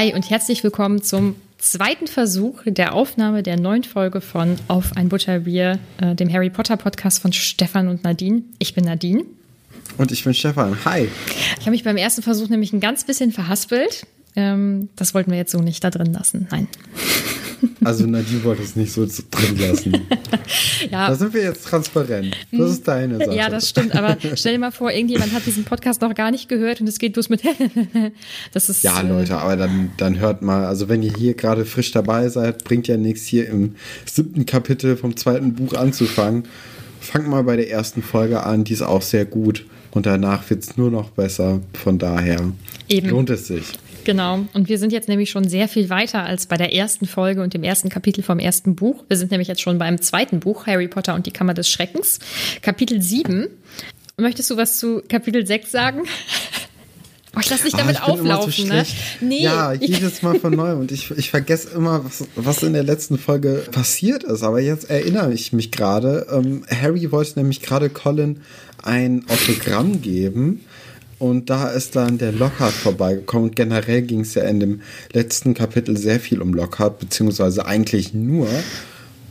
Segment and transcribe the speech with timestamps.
[0.00, 5.10] Hi und herzlich willkommen zum zweiten Versuch der Aufnahme der neuen Folge von Auf ein
[5.10, 8.40] Butterbier, äh, dem Harry Potter Podcast von Stefan und Nadine.
[8.58, 9.26] Ich bin Nadine.
[9.98, 10.74] Und ich bin Stefan.
[10.86, 11.06] Hi.
[11.58, 14.06] Ich habe mich beim ersten Versuch nämlich ein ganz bisschen verhaspelt.
[14.36, 16.48] Ähm, das wollten wir jetzt so nicht da drin lassen.
[16.50, 16.66] Nein.
[17.84, 19.92] Also Nadine wollte es nicht so drin lassen.
[20.90, 21.08] ja.
[21.08, 22.36] Da sind wir jetzt transparent.
[22.52, 23.34] Das ist deine Sache.
[23.34, 23.94] Ja, das stimmt.
[23.94, 26.98] Aber stell dir mal vor, irgendjemand hat diesen Podcast noch gar nicht gehört und es
[26.98, 27.42] geht bloß mit.
[28.52, 28.82] das ist.
[28.82, 30.66] Ja, Leute, aber dann, dann hört mal.
[30.66, 34.96] Also wenn ihr hier gerade frisch dabei seid, bringt ja nichts hier im siebten Kapitel
[34.96, 36.44] vom zweiten Buch anzufangen.
[37.00, 38.64] Fangt mal bei der ersten Folge an.
[38.64, 39.64] Die ist auch sehr gut.
[39.92, 41.60] Und danach wird es nur noch besser.
[41.72, 42.52] Von daher
[42.88, 43.08] Eben.
[43.08, 43.64] lohnt es sich.
[44.10, 44.44] Genau.
[44.54, 47.54] Und wir sind jetzt nämlich schon sehr viel weiter als bei der ersten Folge und
[47.54, 49.04] dem ersten Kapitel vom ersten Buch.
[49.06, 52.18] Wir sind nämlich jetzt schon beim zweiten Buch, Harry Potter und die Kammer des Schreckens,
[52.60, 53.46] Kapitel 7.
[54.16, 56.02] Möchtest du was zu Kapitel 6 sagen?
[57.36, 58.84] Oh, ich lass dich damit ah, auflaufen, so ne?
[59.20, 59.44] Nee.
[59.44, 60.72] Ja, jedes Mal von neu.
[60.72, 64.42] Und ich, ich vergesse immer, was, was in der letzten Folge passiert ist.
[64.42, 66.26] Aber jetzt erinnere ich mich gerade.
[66.32, 68.40] Ähm, Harry wollte nämlich gerade Colin
[68.82, 70.64] ein Autogramm geben.
[71.20, 73.50] Und da ist dann der Lockhart vorbeigekommen.
[73.50, 74.80] Und generell ging es ja in dem
[75.12, 78.48] letzten Kapitel sehr viel um Lockhart, beziehungsweise eigentlich nur.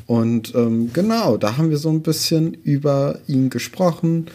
[0.05, 4.27] Und ähm, genau, da haben wir so ein bisschen über ihn gesprochen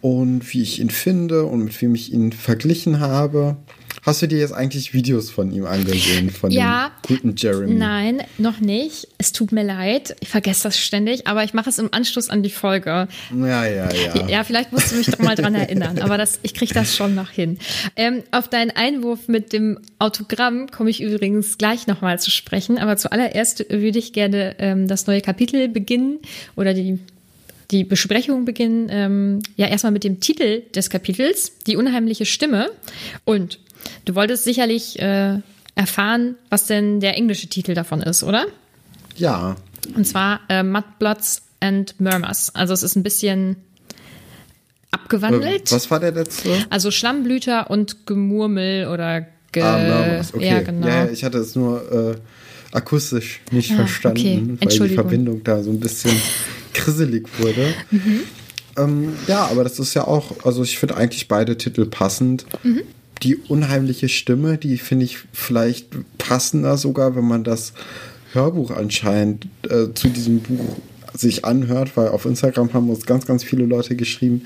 [0.00, 3.56] und wie ich ihn finde und mit wem ich ihn verglichen habe.
[4.02, 7.74] Hast du dir jetzt eigentlich Videos von ihm angesehen, von ja, dem guten Jeremy?
[7.74, 9.08] Nein, noch nicht.
[9.18, 10.16] Es tut mir leid.
[10.20, 13.08] Ich vergesse das ständig, aber ich mache es im Anschluss an die Folge.
[13.36, 14.28] Ja, ja, ja.
[14.28, 17.14] Ja, vielleicht musst du mich doch mal dran erinnern, aber das, ich kriege das schon
[17.14, 17.58] noch hin.
[17.94, 22.96] Ähm, auf deinen Einwurf mit dem Autogramm komme ich übrigens gleich nochmal zu sprechen, aber
[22.96, 26.20] zuallererst würde ich gerne ähm, das neue Kapitel beginnen
[26.56, 26.98] oder die
[27.70, 32.70] die Besprechung beginnen ähm, ja erstmal mit dem Titel des Kapitels, die unheimliche Stimme.
[33.24, 33.60] Und
[34.10, 35.38] Du wolltest sicherlich äh,
[35.76, 38.46] erfahren, was denn der englische Titel davon ist, oder?
[39.14, 39.54] Ja.
[39.94, 42.52] Und zwar äh, Mudbloods and Murmurs.
[42.56, 43.54] Also es ist ein bisschen
[44.90, 45.70] abgewandelt.
[45.70, 46.50] Äh, was war der letzte?
[46.70, 50.34] Also Schlammblüter und Gemurmel oder Ge ah, Murmurs.
[50.34, 50.48] Okay.
[50.48, 50.88] Ja, genau.
[50.88, 54.80] Ja, ich hatte es nur äh, akustisch nicht ah, verstanden, okay.
[54.80, 56.10] weil die Verbindung da so ein bisschen
[56.74, 57.74] krisselig wurde.
[57.92, 58.20] Mhm.
[58.76, 62.44] Ähm, ja, aber das ist ja auch, also ich finde eigentlich beide Titel passend.
[62.64, 62.82] Mhm
[63.22, 65.88] die unheimliche Stimme, die finde ich vielleicht
[66.18, 67.72] passender sogar, wenn man das
[68.32, 70.76] Hörbuch anscheinend äh, zu diesem Buch
[71.12, 74.42] sich anhört, weil auf Instagram haben uns ganz, ganz viele Leute geschrieben,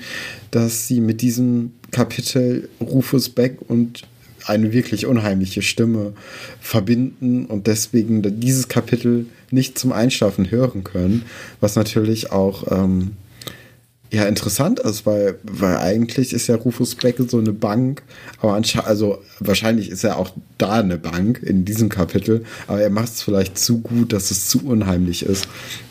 [0.51, 4.03] dass sie mit diesem Kapitel Rufus Beck und
[4.45, 6.13] eine wirklich unheimliche Stimme
[6.59, 11.23] verbinden und deswegen dieses Kapitel nicht zum Einschlafen hören können,
[11.61, 13.13] was natürlich auch ähm,
[14.11, 18.03] ja interessant ist, weil, weil eigentlich ist ja Rufus Beck so eine Bank,
[18.39, 23.09] aber also wahrscheinlich ist er auch da eine Bank in diesem Kapitel, aber er macht
[23.09, 25.47] es vielleicht zu gut, dass es zu unheimlich ist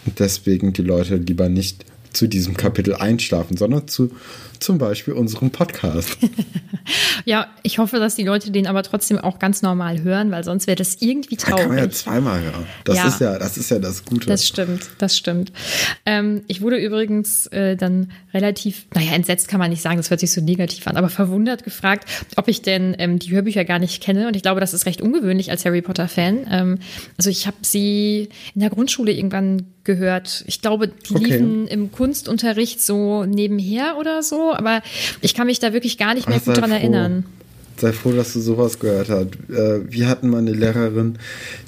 [0.07, 4.11] und deswegen die Leute lieber nicht zu diesem Kapitel einschlafen, sondern zu
[4.65, 6.17] zum Beispiel unserem Podcast.
[7.25, 10.67] ja, ich hoffe, dass die Leute den aber trotzdem auch ganz normal hören, weil sonst
[10.67, 11.57] wäre das irgendwie traurig.
[11.57, 12.67] Da kann man ja zweimal hören.
[12.85, 14.27] Das ja, ist ja, das ist ja das Gute.
[14.27, 15.53] Das stimmt, das stimmt.
[16.07, 20.21] Ähm, ich wurde übrigens äh, dann relativ, naja, entsetzt kann man nicht sagen, das hört
[20.21, 24.03] sich so negativ an, aber verwundert gefragt, ob ich denn ähm, die Hörbücher gar nicht
[24.03, 24.27] kenne.
[24.27, 26.47] Und ich glaube, das ist recht ungewöhnlich als Harry Potter-Fan.
[26.51, 26.79] Ähm,
[27.19, 30.45] also ich habe sie in der Grundschule irgendwann gehört.
[30.47, 31.25] Ich glaube, die okay.
[31.25, 34.83] liefen im Kunstunterricht so nebenher oder so, aber
[35.21, 36.77] ich kann mich da wirklich gar nicht mehr Ach, gut dran froh.
[36.77, 37.25] erinnern.
[37.77, 39.29] Sei froh, dass du sowas gehört hast.
[39.51, 41.19] Äh, wir hatten mal eine Lehrerin,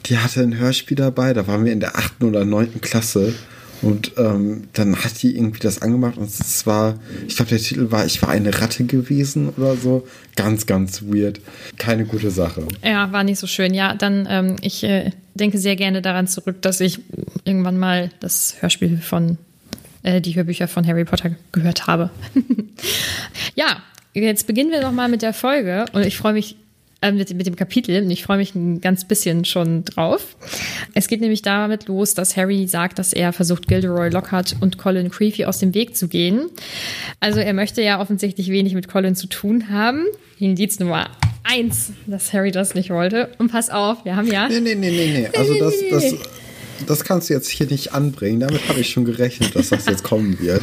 [0.07, 3.35] die hatte ein Hörspiel dabei, da waren wir in der achten oder neunten Klasse.
[3.83, 6.99] Und ähm, dann hat die irgendwie das angemacht und es war,
[7.29, 10.07] ich glaube, der Titel war Ich war eine Ratte gewesen oder so.
[10.35, 11.41] Ganz, ganz weird.
[11.77, 12.67] Keine gute Sache.
[12.83, 13.75] Ja, war nicht so schön.
[13.75, 17.01] Ja, dann, ähm, ich äh, denke sehr gerne daran zurück, dass ich
[17.45, 19.37] irgendwann mal das Hörspiel von
[20.03, 22.11] äh, die Hörbücher von Harry Potter gehört habe.
[23.55, 23.83] ja,
[24.15, 26.57] jetzt beginnen wir nochmal mit der Folge und ich freue mich
[27.03, 30.37] äh, mit, mit, dem Kapitel und ich freue mich ein ganz bisschen schon drauf.
[30.95, 35.11] Es geht nämlich damit los, dass Harry sagt, dass er versucht, Gilderoy Lockhart und Colin
[35.11, 36.49] Creevy aus dem Weg zu gehen.
[37.21, 40.05] Also er möchte ja offensichtlich wenig mit Colin zu tun haben.
[40.39, 41.11] Indiz Nummer
[41.47, 43.31] eins, dass Harry das nicht wollte.
[43.39, 44.49] Und pass auf, wir haben ja.
[44.49, 45.39] Nee, nee, nee, nee, nee.
[45.39, 46.15] Also das, das,
[46.87, 48.41] das kannst du jetzt hier nicht anbringen.
[48.41, 50.63] Damit habe ich schon gerechnet, dass das jetzt kommen wird.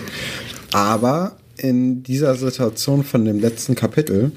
[0.71, 4.31] Aber in dieser Situation von dem letzten Kapitel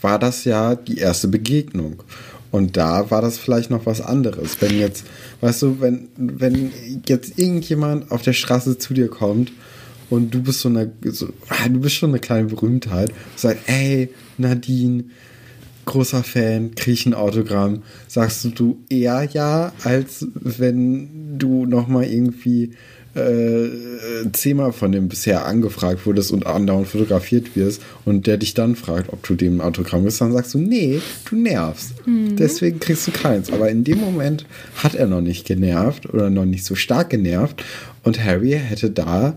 [0.00, 2.02] war das ja die erste Begegnung.
[2.50, 4.58] Und da war das vielleicht noch was anderes.
[4.60, 5.04] Wenn jetzt,
[5.40, 6.70] weißt du, wenn, wenn
[7.08, 9.52] jetzt irgendjemand auf der Straße zu dir kommt
[10.10, 11.28] und du bist so eine, so,
[11.66, 13.10] du bist schon eine kleine Berühmtheit,
[13.42, 15.04] und ey, Nadine,
[15.84, 17.82] großer Fan, kriege ich ein Autogramm.
[18.08, 22.72] Sagst du eher ja, als wenn du nochmal irgendwie
[23.14, 23.68] äh,
[24.32, 29.12] zehnmal von dem bisher angefragt wurdest und andauernd fotografiert wirst und der dich dann fragt,
[29.12, 32.06] ob du dem ein Autogramm bist, dann sagst du, nee, du nervst.
[32.06, 32.36] Mhm.
[32.36, 33.52] Deswegen kriegst du keins.
[33.52, 34.46] Aber in dem Moment
[34.76, 37.62] hat er noch nicht genervt oder noch nicht so stark genervt
[38.02, 39.36] und Harry hätte da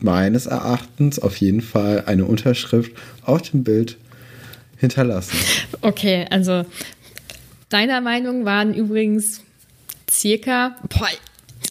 [0.00, 2.92] meines Erachtens auf jeden Fall eine Unterschrift
[3.24, 3.98] auf dem Bild
[4.82, 5.36] hinterlassen.
[5.80, 6.66] Okay, also
[7.70, 9.40] deiner Meinung waren übrigens
[10.10, 11.08] circa, boah,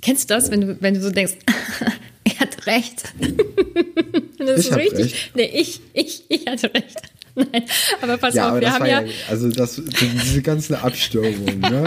[0.02, 1.34] Kennst du das, wenn du, wenn du so denkst,
[2.24, 3.04] er hat recht?
[4.40, 5.13] das ich ist richtig.
[5.13, 5.36] Recht.
[5.36, 7.02] Nee, ich, ich, ich hatte recht.
[7.36, 7.63] Nein,
[8.02, 9.12] aber pass ja, auf, aber wir haben ja, ja.
[9.30, 11.86] Also das, diese ganzen Abstörungen, ne?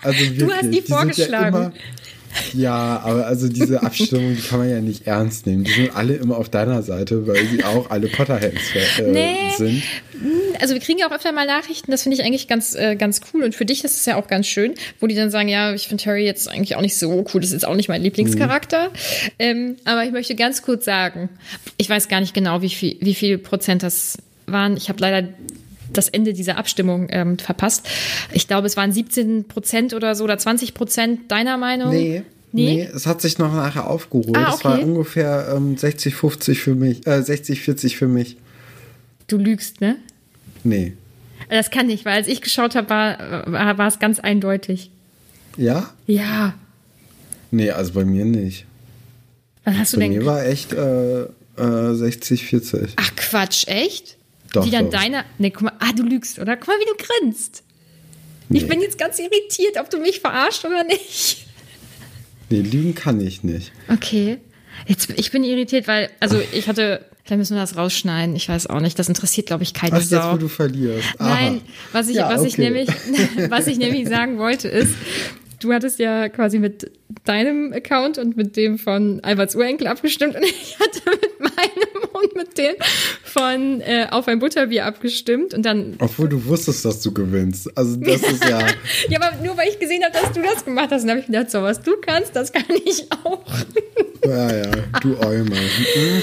[0.00, 1.56] Also wirklich, du hast die vorgeschlagen.
[1.56, 1.72] Ja
[2.52, 5.64] ja, aber also diese Abstimmung, die kann man ja nicht ernst nehmen.
[5.64, 8.60] Die sind alle immer auf deiner Seite, weil sie auch alle Potterheads
[8.98, 9.50] äh, nee.
[9.56, 9.82] sind.
[10.60, 13.20] Also wir kriegen ja auch öfter mal Nachrichten, das finde ich eigentlich ganz, äh, ganz
[13.32, 13.44] cool.
[13.44, 15.88] Und für dich ist es ja auch ganz schön, wo die dann sagen, ja, ich
[15.88, 18.88] finde Harry jetzt eigentlich auch nicht so cool, das ist jetzt auch nicht mein Lieblingscharakter.
[18.88, 19.30] Mhm.
[19.38, 21.28] Ähm, aber ich möchte ganz kurz sagen,
[21.76, 24.76] ich weiß gar nicht genau, wie viel, wie viel Prozent das waren.
[24.76, 25.28] Ich habe leider
[25.92, 27.88] das Ende dieser Abstimmung ähm, verpasst.
[28.32, 31.90] Ich glaube, es waren 17 Prozent oder so oder 20 Prozent deiner Meinung.
[31.90, 32.22] Nee.
[32.52, 32.74] Nee?
[32.74, 34.36] nee, es hat sich noch nachher aufgeholt.
[34.36, 34.56] Ah, okay.
[34.56, 38.36] Es war ungefähr ähm, 60, 50 für mich, äh, 60, 40 für mich.
[39.26, 39.96] Du lügst, ne?
[40.64, 40.94] Nee.
[41.50, 44.90] Das kann nicht, weil als ich geschaut habe, war, war, war es ganz eindeutig.
[45.56, 45.90] Ja?
[46.06, 46.54] Ja.
[47.50, 48.64] Nee, also bei mir nicht.
[49.64, 50.12] Was hast du bei denn?
[50.14, 52.92] Bei mir war echt äh, äh, 60, 40.
[52.96, 54.15] Ach Quatsch, echt?
[54.56, 54.98] Doch, die dann doch.
[54.98, 55.24] deiner.
[55.38, 56.56] Nee, guck mal, ah, du lügst, oder?
[56.56, 57.62] Guck mal, wie du grinst.
[58.48, 58.58] Nee.
[58.58, 61.46] Ich bin jetzt ganz irritiert, ob du mich verarscht oder nicht.
[62.48, 63.72] Nee, lügen kann ich nicht.
[63.88, 64.38] Okay.
[64.86, 68.68] Jetzt, ich bin irritiert, weil, also ich hatte, vielleicht müssen wir das rausschneiden, ich weiß
[68.68, 70.16] auch nicht, das interessiert, glaube ich, keine Ach, Sau.
[70.16, 71.08] jetzt, wo du verlierst.
[71.18, 71.28] Aha.
[71.28, 71.62] Nein,
[71.92, 72.48] was ich, ja, was okay.
[72.48, 72.88] ich nämlich,
[73.48, 74.94] was ich nämlich sagen wollte ist,
[75.60, 76.90] du hattest ja quasi mit
[77.24, 82.34] deinem Account und mit dem von Alberts Urenkel abgestimmt und ich hatte mit meinem und
[82.34, 82.74] mit dem
[83.22, 85.94] von äh, Auf ein Butterbier abgestimmt und dann.
[85.98, 87.76] Obwohl du wusstest, dass du gewinnst.
[87.76, 88.60] Also das ist ja.
[89.08, 91.26] ja, aber nur weil ich gesehen habe, dass du das gemacht hast, dann habe ich
[91.26, 93.44] gedacht, so was du kannst, das kann ich auch.
[94.24, 94.70] ja, ja,
[95.00, 95.56] du Eumer.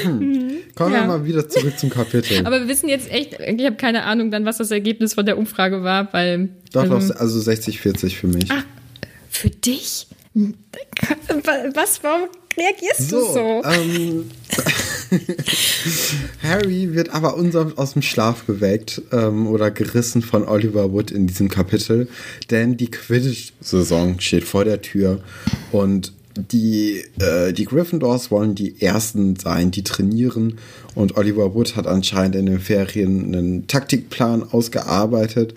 [0.04, 0.20] Mhm.
[0.20, 0.54] mhm.
[0.76, 1.02] Kommen ja.
[1.02, 2.46] wir mal wieder zurück zum Kapitel.
[2.46, 5.38] Aber wir wissen jetzt echt, ich habe keine Ahnung dann, was das Ergebnis von der
[5.38, 6.50] Umfrage war, weil.
[6.72, 8.50] Doch, ähm, also 60-40 für mich.
[8.50, 8.64] Ach,
[9.34, 10.08] für dich?
[10.34, 13.64] Was, warum reagierst so, du so?
[13.66, 14.32] Ähm,
[16.42, 21.28] Harry wird aber unsanft aus dem Schlaf geweckt ähm, oder gerissen von Oliver Wood in
[21.28, 22.08] diesem Kapitel,
[22.50, 25.22] denn die Quidditch-Saison steht vor der Tür
[25.72, 30.58] und die, äh, die Gryffindors wollen die Ersten sein, die trainieren
[30.96, 35.54] und Oliver Wood hat anscheinend in den Ferien einen Taktikplan ausgearbeitet,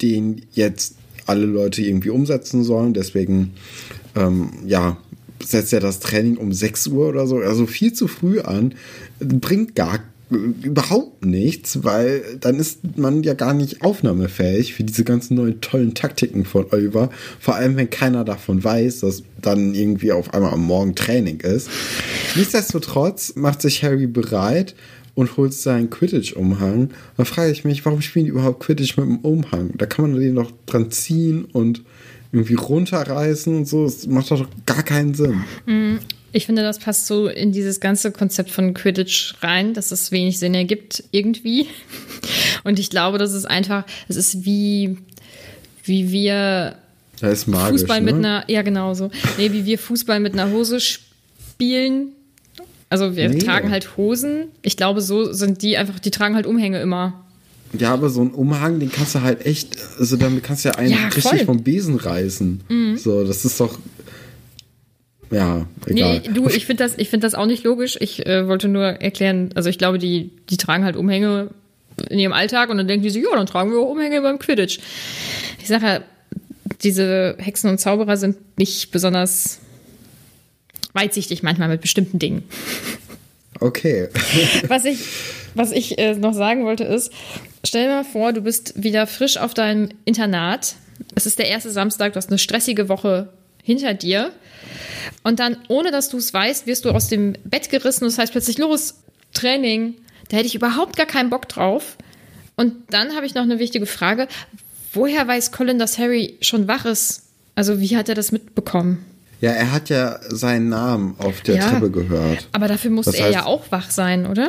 [0.00, 0.94] den jetzt
[1.26, 2.94] alle Leute irgendwie umsetzen sollen.
[2.94, 3.52] Deswegen,
[4.16, 4.98] ähm, ja,
[5.42, 8.74] setzt er das Training um 6 Uhr oder so, also viel zu früh an,
[9.18, 10.00] bringt gar
[10.30, 15.94] überhaupt nichts, weil dann ist man ja gar nicht aufnahmefähig für diese ganzen neuen tollen
[15.94, 17.10] Taktiken von Oliver.
[17.40, 21.68] Vor allem, wenn keiner davon weiß, dass dann irgendwie auf einmal am Morgen Training ist.
[22.36, 24.76] Nichtsdestotrotz macht sich Harry bereit
[25.20, 26.90] und holt seinen Quidditch-Umhang.
[27.18, 29.72] Dann frage ich mich, warum spielen die überhaupt Quidditch mit dem Umhang?
[29.76, 31.82] Da kann man den doch dran ziehen und
[32.32, 33.84] irgendwie runterreißen und so.
[33.84, 35.44] Das macht doch gar keinen Sinn.
[35.66, 35.98] Mhm.
[36.32, 40.38] Ich finde, das passt so in dieses ganze Konzept von Quidditch rein, dass es wenig
[40.38, 41.66] Sinn ergibt irgendwie.
[42.64, 44.96] Und ich glaube, das ist einfach, es ist wie,
[45.84, 46.76] wie wir
[47.46, 48.06] magisch, Fußball ne?
[48.06, 52.12] mit einer, ja genau so, nee, wie wir Fußball mit einer Hose spielen.
[52.90, 53.38] Also wir nee.
[53.38, 54.48] tragen halt Hosen.
[54.62, 57.24] Ich glaube, so sind die einfach, die tragen halt Umhänge immer.
[57.72, 60.74] Ja, aber so ein Umhang, den kannst du halt echt, also damit kannst du ja
[60.74, 62.62] einen ja, richtig vom Besen reißen.
[62.68, 62.96] Mhm.
[62.98, 63.78] So, das ist doch.
[65.30, 66.22] Ja, egal.
[66.24, 67.96] Nee, du, ich finde das, find das auch nicht logisch.
[68.00, 71.50] Ich äh, wollte nur erklären, also ich glaube, die, die tragen halt Umhänge
[72.08, 74.40] in ihrem Alltag und dann denken die sich, ja, dann tragen wir auch Umhänge beim
[74.40, 74.80] Quidditch.
[75.60, 76.00] Ich sage ja,
[76.82, 79.60] diese Hexen und Zauberer sind nicht besonders
[80.92, 82.44] weitsichtig manchmal mit bestimmten Dingen.
[83.60, 84.08] Okay.
[84.68, 84.98] Was ich
[85.54, 87.12] was ich äh, noch sagen wollte ist,
[87.64, 90.76] stell dir mal vor, du bist wieder frisch auf deinem Internat.
[91.14, 93.30] Es ist der erste Samstag, du hast eine stressige Woche
[93.62, 94.32] hinter dir.
[95.22, 98.04] Und dann, ohne dass du es weißt, wirst du aus dem Bett gerissen.
[98.04, 98.94] Das heißt plötzlich, los,
[99.32, 99.94] Training.
[100.28, 101.96] Da hätte ich überhaupt gar keinen Bock drauf.
[102.56, 104.28] Und dann habe ich noch eine wichtige Frage.
[104.92, 107.22] Woher weiß Colin, dass Harry schon wach ist?
[107.54, 109.04] Also, wie hat er das mitbekommen?
[109.40, 112.48] Ja, er hat ja seinen Namen auf der ja, Treppe gehört.
[112.52, 114.48] Aber dafür muss das er ja auch wach sein, oder?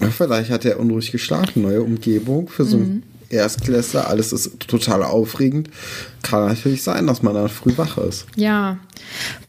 [0.00, 5.02] Ja, vielleicht hat er unruhig geschlafen, neue Umgebung für so einen Erstklässler, alles ist total
[5.02, 5.70] aufregend.
[6.22, 8.26] Kann natürlich sein, dass man dann früh wach ist.
[8.36, 8.78] Ja,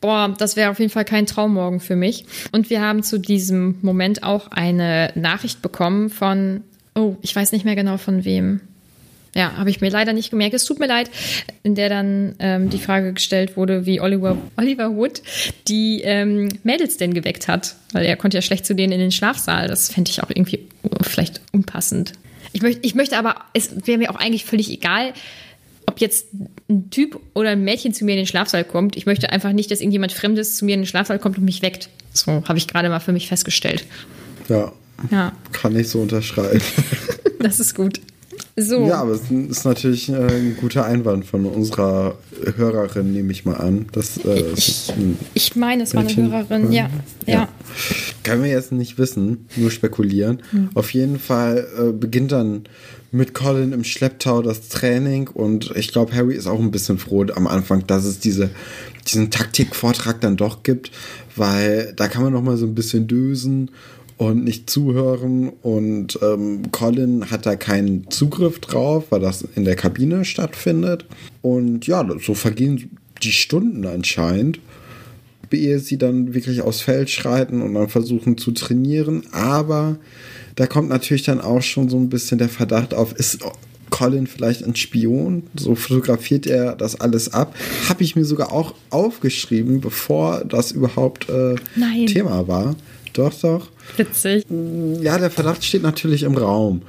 [0.01, 2.25] boah, das wäre auf jeden Fall kein Traummorgen für mich.
[2.51, 6.62] Und wir haben zu diesem Moment auch eine Nachricht bekommen von,
[6.95, 8.62] oh, ich weiß nicht mehr genau von wem.
[9.36, 10.55] Ja, habe ich mir leider nicht gemerkt.
[10.55, 11.09] Es tut mir leid,
[11.63, 15.21] in der dann ähm, die Frage gestellt wurde, wie Oliver, Oliver Wood
[15.67, 17.75] die ähm, Mädels denn geweckt hat.
[17.91, 19.67] Weil er konnte ja schlecht zu denen in den Schlafsaal.
[19.67, 20.67] Das fände ich auch irgendwie
[21.01, 22.13] vielleicht unpassend.
[22.53, 25.13] Ich, möcht, ich möchte aber, es wäre mir auch eigentlich völlig egal,
[25.86, 26.27] ob jetzt
[26.69, 28.95] ein Typ oder ein Mädchen zu mir in den Schlafsaal kommt.
[28.95, 31.62] Ich möchte einfach nicht, dass irgendjemand Fremdes zu mir in den Schlafsaal kommt und mich
[31.62, 31.89] weckt.
[32.13, 33.86] So habe ich gerade mal für mich festgestellt.
[34.48, 34.71] Ja.
[35.12, 35.31] Ja.
[35.51, 36.62] Kann ich so unterschreiben.
[37.39, 38.01] das ist gut.
[38.62, 38.86] So.
[38.86, 42.18] Ja, aber es ist natürlich äh, ein guter Einwand von unserer
[42.56, 43.88] Hörerin, nehme ich mal an.
[43.92, 44.92] Das, äh, ich,
[45.34, 46.89] ich meine, es war eine Hörerin, ja.
[47.25, 47.34] ja.
[47.34, 47.50] ja.
[48.24, 50.42] Können wir jetzt nicht wissen, nur spekulieren.
[50.51, 50.70] Hm.
[50.74, 52.63] Auf jeden Fall äh, beginnt dann
[53.12, 57.25] mit Colin im Schlepptau das Training und ich glaube, Harry ist auch ein bisschen froh
[57.36, 58.51] am Anfang, dass es diese,
[59.08, 60.92] diesen Taktikvortrag dann doch gibt,
[61.36, 63.72] weil da kann man noch mal so ein bisschen dösen
[64.19, 65.49] und nicht zuhören.
[65.61, 71.05] Und ähm, Colin hat da keinen Zugriff drauf, weil das in der Kabine stattfindet.
[71.41, 74.59] Und ja, so vergehen die Stunden anscheinend,
[75.51, 79.23] ehe sie dann wirklich aufs Feld schreiten und dann versuchen zu trainieren.
[79.31, 79.97] Aber
[80.55, 83.39] da kommt natürlich dann auch schon so ein bisschen der Verdacht auf, ist
[83.89, 85.43] Colin vielleicht ein Spion?
[85.55, 87.55] So fotografiert er das alles ab.
[87.88, 91.55] Habe ich mir sogar auch aufgeschrieben, bevor das überhaupt äh,
[92.05, 92.75] Thema war.
[93.13, 93.69] Doch, doch.
[93.98, 94.46] Witzig.
[95.01, 96.81] Ja, der Verdacht steht natürlich im Raum.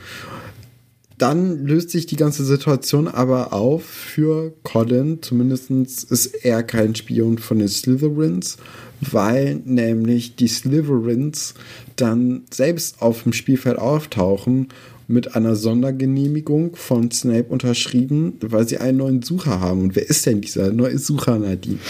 [1.19, 5.19] Dann löst sich die ganze Situation aber auf für Colin.
[5.21, 5.71] Zumindest
[6.11, 8.57] ist er kein Spion von den Slytherins,
[9.02, 11.54] weil nämlich die Slytherins
[11.97, 14.69] dann selbst auf dem Spielfeld auftauchen
[15.09, 19.83] mit einer Sondergenehmigung von Snape unterschrieben, weil sie einen neuen Sucher haben.
[19.83, 21.80] Und wer ist denn dieser neue Sucher, Nadine?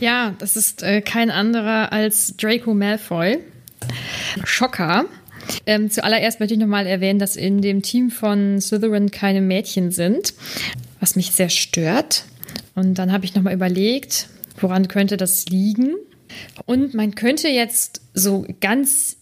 [0.00, 3.38] Ja, das ist äh, kein anderer als Draco Malfoy.
[4.44, 5.06] Schocker.
[5.66, 10.34] Ähm, zuallererst möchte ich nochmal erwähnen, dass in dem Team von Slytherin keine Mädchen sind,
[11.00, 12.24] was mich sehr stört.
[12.74, 14.28] Und dann habe ich nochmal überlegt,
[14.60, 15.94] woran könnte das liegen?
[16.66, 19.16] Und man könnte jetzt so ganz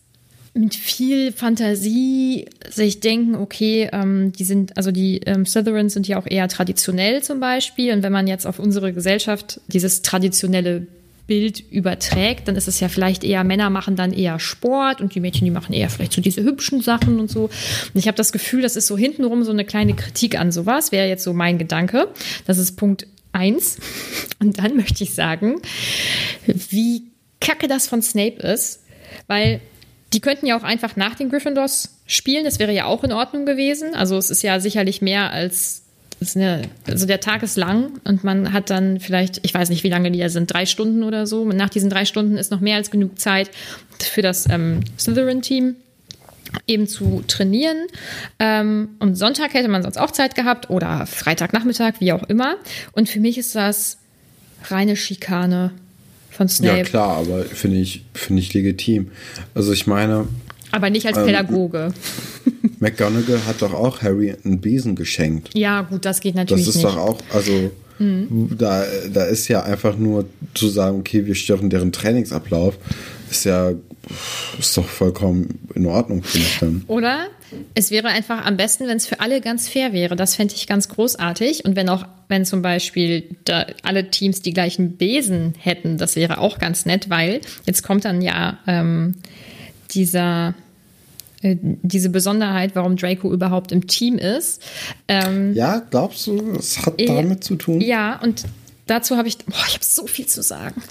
[0.54, 6.18] mit viel Fantasie sich denken, okay, ähm, die sind, also die ähm, Slytherins sind ja
[6.18, 7.92] auch eher traditionell zum Beispiel.
[7.92, 10.86] Und wenn man jetzt auf unsere Gesellschaft dieses traditionelle
[11.28, 15.20] Bild überträgt, dann ist es ja vielleicht eher, Männer machen dann eher Sport und die
[15.20, 17.44] Mädchen, die machen eher vielleicht so diese hübschen Sachen und so.
[17.44, 20.90] Und ich habe das Gefühl, das ist so hintenrum so eine kleine Kritik an sowas,
[20.90, 22.08] wäre jetzt so mein Gedanke.
[22.46, 23.76] Das ist Punkt eins.
[24.40, 25.60] Und dann möchte ich sagen,
[26.46, 27.04] wie
[27.40, 28.82] kacke das von Snape ist,
[29.26, 29.60] weil
[30.14, 33.44] die könnten ja auch einfach nach den Gryffindors spielen, das wäre ja auch in Ordnung
[33.44, 33.94] gewesen.
[33.94, 35.82] Also es ist ja sicherlich mehr als
[36.36, 39.88] eine, also der Tag ist lang und man hat dann vielleicht, ich weiß nicht, wie
[39.88, 41.42] lange die da sind, drei Stunden oder so.
[41.42, 43.50] Und nach diesen drei Stunden ist noch mehr als genug Zeit
[43.98, 45.76] für das ähm, Slytherin-Team
[46.66, 47.86] eben zu trainieren.
[48.38, 52.56] Ähm, und Sonntag hätte man sonst auch Zeit gehabt oder Freitagnachmittag, wie auch immer.
[52.92, 53.98] Und für mich ist das
[54.64, 55.72] reine Schikane
[56.30, 56.78] von Snape.
[56.78, 59.10] Ja, klar, aber finde ich, finde ich legitim.
[59.54, 60.28] Also ich meine,
[60.70, 61.92] aber nicht als ähm, Pädagoge.
[62.80, 65.50] McGonagall hat doch auch Harry einen Besen geschenkt.
[65.54, 66.68] Ja, gut, das geht natürlich nicht.
[66.68, 66.96] Das ist nicht.
[66.96, 68.56] doch auch, also mhm.
[68.56, 72.78] da, da ist ja einfach nur zu sagen, okay, wir stören deren Trainingsablauf,
[73.30, 73.72] ist ja
[74.58, 76.84] ist doch vollkommen in Ordnung, finde ich dann.
[76.86, 77.26] Oder
[77.74, 80.16] es wäre einfach am besten, wenn es für alle ganz fair wäre.
[80.16, 81.64] Das fände ich ganz großartig.
[81.64, 83.36] Und wenn auch, wenn zum Beispiel
[83.82, 88.22] alle Teams die gleichen Besen hätten, das wäre auch ganz nett, weil jetzt kommt dann
[88.22, 89.16] ja ähm,
[89.90, 90.54] dieser
[91.42, 94.60] äh, diese Besonderheit, warum Draco überhaupt im Team ist.
[95.06, 97.80] Ähm, ja, glaubst du, es hat äh, damit zu tun?
[97.80, 98.44] Ja, und
[98.86, 100.82] dazu habe ich, boah, ich habe so viel zu sagen.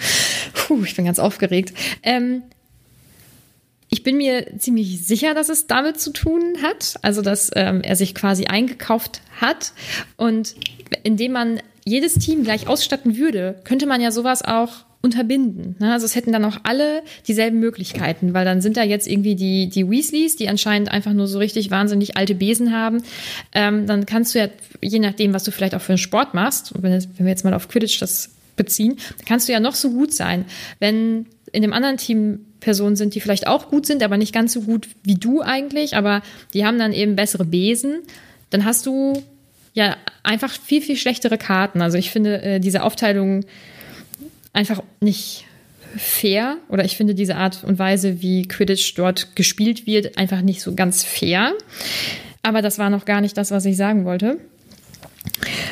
[0.54, 1.74] Puh, ich bin ganz aufgeregt.
[2.02, 2.44] Ähm,
[3.90, 7.96] ich bin mir ziemlich sicher, dass es damit zu tun hat, also dass ähm, er
[7.96, 9.72] sich quasi eingekauft hat
[10.18, 10.56] und
[11.04, 15.76] indem man jedes Team gleich ausstatten würde, könnte man ja sowas auch unterbinden.
[15.80, 15.94] Ne?
[15.94, 19.70] Also es hätten dann auch alle dieselben Möglichkeiten, weil dann sind da jetzt irgendwie die,
[19.70, 23.04] die Weasleys, die anscheinend einfach nur so richtig wahnsinnig alte Besen haben.
[23.54, 24.50] Ähm, dann kannst du ja,
[24.82, 27.54] je nachdem, was du vielleicht auch für einen Sport machst, wenn, wenn wir jetzt mal
[27.54, 30.46] auf Quidditch das beziehen, kannst du ja noch so gut sein.
[30.80, 34.54] Wenn in dem anderen Team Personen sind, die vielleicht auch gut sind, aber nicht ganz
[34.54, 36.22] so gut wie du eigentlich, aber
[36.54, 38.00] die haben dann eben bessere Besen,
[38.50, 39.24] dann hast du
[39.74, 41.82] ja einfach viel, viel schlechtere Karten.
[41.82, 43.46] Also ich finde, äh, diese Aufteilung
[44.58, 45.46] einfach nicht
[45.96, 50.62] fair oder ich finde diese Art und Weise, wie Quidditch dort gespielt wird, einfach nicht
[50.62, 51.54] so ganz fair.
[52.42, 54.40] Aber das war noch gar nicht das, was ich sagen wollte.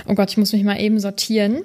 [0.08, 1.62] Oh Gott, ich muss mich mal eben sortieren.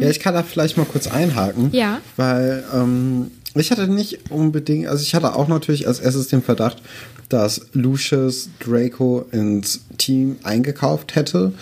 [0.00, 1.70] Ja, ich kann da vielleicht mal kurz einhaken.
[1.72, 2.00] Ja.
[2.16, 6.82] Weil ähm, ich hatte nicht unbedingt, also ich hatte auch natürlich als erstes den Verdacht,
[7.30, 11.52] dass Lucius Draco ins Team eingekauft hätte.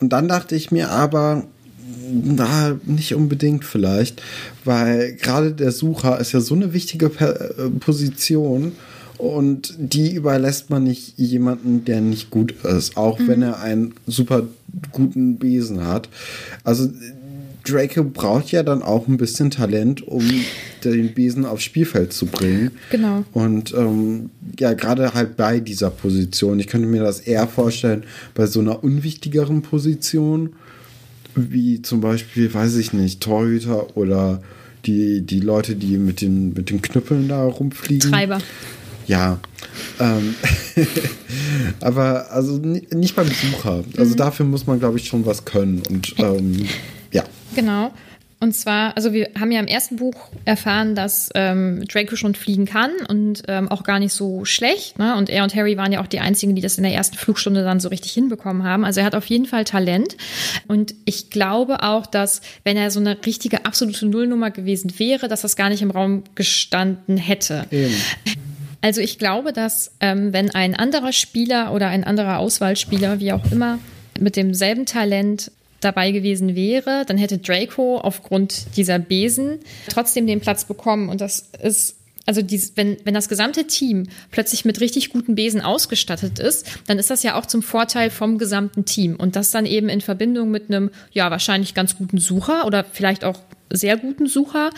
[0.00, 1.44] Und dann dachte ich mir aber,
[2.10, 4.22] na, nicht unbedingt vielleicht,
[4.64, 8.72] weil gerade der Sucher ist ja so eine wichtige äh, Position
[9.18, 13.28] und die überlässt man nicht jemanden, der nicht gut ist, auch mhm.
[13.28, 14.44] wenn er einen super
[14.92, 16.08] guten Besen hat.
[16.64, 16.88] Also
[17.64, 20.24] Draco braucht ja dann auch ein bisschen Talent, um
[20.84, 22.70] den Besen aufs Spielfeld zu bringen.
[22.90, 23.24] Genau.
[23.32, 26.58] Und ähm, ja, gerade halt bei dieser Position.
[26.58, 30.54] Ich könnte mir das eher vorstellen, bei so einer unwichtigeren Position,
[31.34, 34.42] wie zum Beispiel, weiß ich nicht, Torhüter oder
[34.86, 38.10] die, die Leute, die mit den, mit den Knüppeln da rumfliegen.
[38.10, 38.38] Treiber.
[39.06, 39.38] Ja.
[39.98, 40.34] Ähm,
[41.80, 43.84] aber also nicht beim Besucher.
[43.96, 44.16] Also mhm.
[44.16, 45.82] dafür muss man, glaube ich, schon was können.
[45.88, 46.66] Und ähm,
[47.12, 47.24] ja.
[47.54, 47.92] Genau.
[48.42, 50.14] Und zwar, also wir haben ja im ersten Buch
[50.46, 54.98] erfahren, dass ähm, Draco schon fliegen kann und ähm, auch gar nicht so schlecht.
[54.98, 55.14] Ne?
[55.14, 57.62] Und er und Harry waren ja auch die einzigen, die das in der ersten Flugstunde
[57.62, 58.86] dann so richtig hinbekommen haben.
[58.86, 60.16] Also er hat auf jeden Fall Talent.
[60.68, 65.42] Und ich glaube auch, dass wenn er so eine richtige absolute Nullnummer gewesen wäre, dass
[65.42, 67.66] das gar nicht im Raum gestanden hätte.
[67.70, 67.94] Eben.
[68.80, 73.52] Also ich glaube, dass ähm, wenn ein anderer Spieler oder ein anderer Auswahlspieler, wie auch
[73.52, 73.78] immer,
[74.18, 79.58] mit demselben Talent dabei gewesen wäre, dann hätte Draco aufgrund dieser Besen
[79.88, 81.08] trotzdem den Platz bekommen.
[81.08, 81.96] Und das ist
[82.26, 86.98] also dies, wenn, wenn das gesamte Team plötzlich mit richtig guten Besen ausgestattet ist, dann
[86.98, 89.16] ist das ja auch zum Vorteil vom gesamten Team.
[89.16, 93.24] Und das dann eben in Verbindung mit einem, ja, wahrscheinlich ganz guten Sucher oder vielleicht
[93.24, 93.40] auch
[93.72, 94.70] sehr guten Sucher.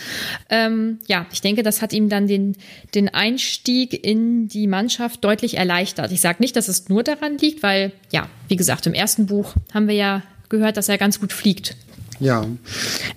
[0.50, 2.56] Ähm, ja, ich denke, das hat ihm dann den,
[2.94, 6.12] den Einstieg in die Mannschaft deutlich erleichtert.
[6.12, 9.54] Ich sage nicht, dass es nur daran liegt, weil, ja, wie gesagt, im ersten Buch
[9.72, 11.74] haben wir ja gehört, dass er ganz gut fliegt.
[12.20, 12.46] Ja.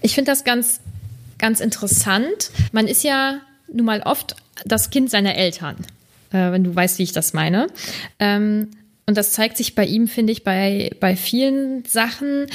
[0.02, 0.80] Ich finde das ganz,
[1.38, 2.50] ganz interessant.
[2.72, 5.76] Man ist ja nun mal oft das Kind seiner Eltern,
[6.32, 7.68] äh, wenn du weißt, wie ich das meine.
[8.18, 8.70] Ähm,
[9.08, 12.48] und das zeigt sich bei ihm, finde ich, bei, bei vielen Sachen.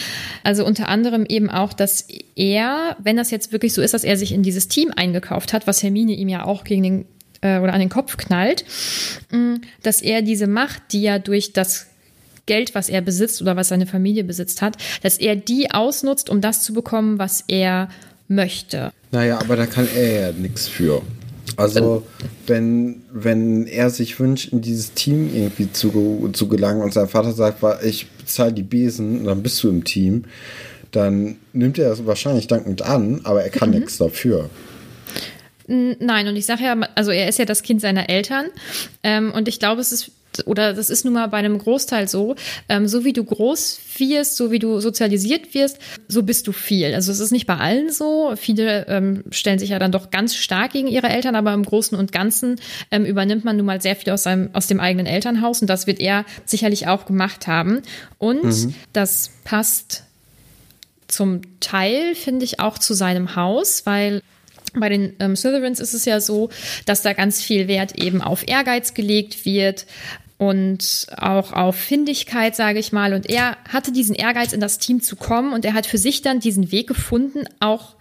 [0.43, 4.17] Also unter anderem eben auch, dass er, wenn das jetzt wirklich so ist, dass er
[4.17, 7.05] sich in dieses Team eingekauft hat, was Hermine ihm ja auch gegen den
[7.43, 8.65] äh, oder an den Kopf knallt,
[9.31, 11.87] mm, dass er diese Macht, die er durch das
[12.51, 16.41] Geld, was er besitzt oder was seine Familie besitzt hat, dass er die ausnutzt, um
[16.41, 17.89] das zu bekommen, was er
[18.27, 18.91] möchte.
[19.13, 21.01] Naja, aber da kann er ja nichts für.
[21.57, 22.03] Also,
[22.49, 27.31] wenn, wenn er sich wünscht, in dieses Team irgendwie zu, zu gelangen und sein Vater
[27.31, 30.25] sagt, ich bezahle die Besen, dann bist du im Team,
[30.91, 33.77] dann nimmt er das wahrscheinlich dankend an, aber er kann mhm.
[33.77, 34.51] nichts dafür.
[35.69, 38.47] Nein, und ich sage ja, also er ist ja das Kind seiner Eltern.
[39.05, 40.11] Ähm, und ich glaube, es ist
[40.47, 42.37] oder das ist nun mal bei einem Großteil so,
[42.69, 46.95] ähm, so wie du groß wirst, so wie du sozialisiert wirst, so bist du viel.
[46.95, 48.33] Also es ist nicht bei allen so.
[48.37, 51.99] Viele ähm, stellen sich ja dann doch ganz stark gegen ihre Eltern, aber im Großen
[51.99, 55.61] und Ganzen ähm, übernimmt man nun mal sehr viel aus, seinem, aus dem eigenen Elternhaus
[55.61, 57.83] und das wird er sicherlich auch gemacht haben.
[58.19, 58.75] Und mhm.
[58.93, 60.05] das passt
[61.09, 64.23] zum Teil, finde ich, auch zu seinem Haus, weil
[64.75, 66.51] bei den ähm, Slytherins ist es ja so,
[66.87, 69.87] dass da ganz viel Wert eben auf Ehrgeiz gelegt wird
[70.39, 73.13] und auch auf Findigkeit, sage ich mal.
[73.13, 76.23] Und er hatte diesen Ehrgeiz, in das Team zu kommen und er hat für sich
[76.23, 77.95] dann diesen Weg gefunden, auch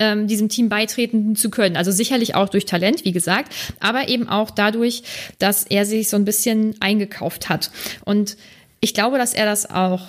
[0.00, 1.76] ähm, diesem Team beitreten zu können.
[1.76, 5.04] Also sicherlich auch durch Talent, wie gesagt, aber eben auch dadurch,
[5.38, 7.70] dass er sich so ein bisschen eingekauft hat.
[8.04, 8.36] Und
[8.80, 10.08] ich glaube, dass er das auch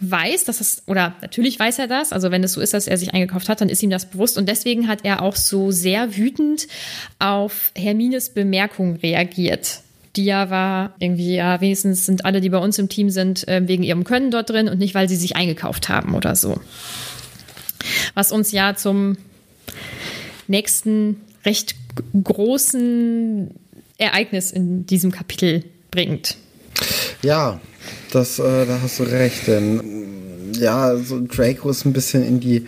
[0.00, 2.96] weiß, dass es, oder natürlich weiß er das, also wenn es so ist, dass er
[2.96, 6.16] sich eingekauft hat, dann ist ihm das bewusst und deswegen hat er auch so sehr
[6.16, 6.68] wütend
[7.18, 9.80] auf Hermines Bemerkung reagiert.
[10.16, 13.62] Die ja war irgendwie, ja, wenigstens sind alle, die bei uns im Team sind, äh,
[13.66, 16.60] wegen ihrem Können dort drin und nicht, weil sie sich eingekauft haben oder so.
[18.14, 19.16] Was uns ja zum
[20.48, 21.76] nächsten recht
[22.22, 23.50] großen
[23.98, 26.36] Ereignis in diesem Kapitel bringt.
[27.22, 27.60] Ja,
[28.12, 30.10] das, äh, da hast du recht, denn
[30.58, 32.66] ja, so Draco ist ein bisschen in die,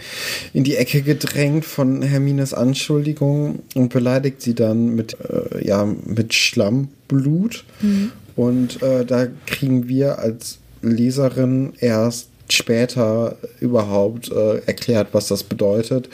[0.52, 6.34] in die Ecke gedrängt von Hermines Anschuldigung und beleidigt sie dann mit, äh, ja, mit
[6.34, 7.64] Schlammblut.
[7.80, 8.12] Mhm.
[8.34, 16.08] Und äh, da kriegen wir als Leserin erst später überhaupt äh, erklärt, was das bedeutet.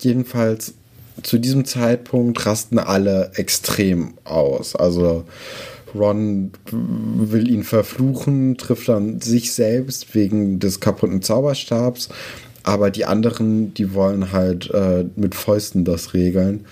[0.00, 0.74] Jedenfalls
[1.22, 4.74] zu diesem Zeitpunkt rasten alle extrem aus.
[4.74, 5.24] Also
[5.94, 12.08] Ron will ihn verfluchen, trifft dann sich selbst wegen des kaputten Zauberstabs.
[12.64, 16.64] Aber die anderen, die wollen halt äh, mit Fäusten das regeln.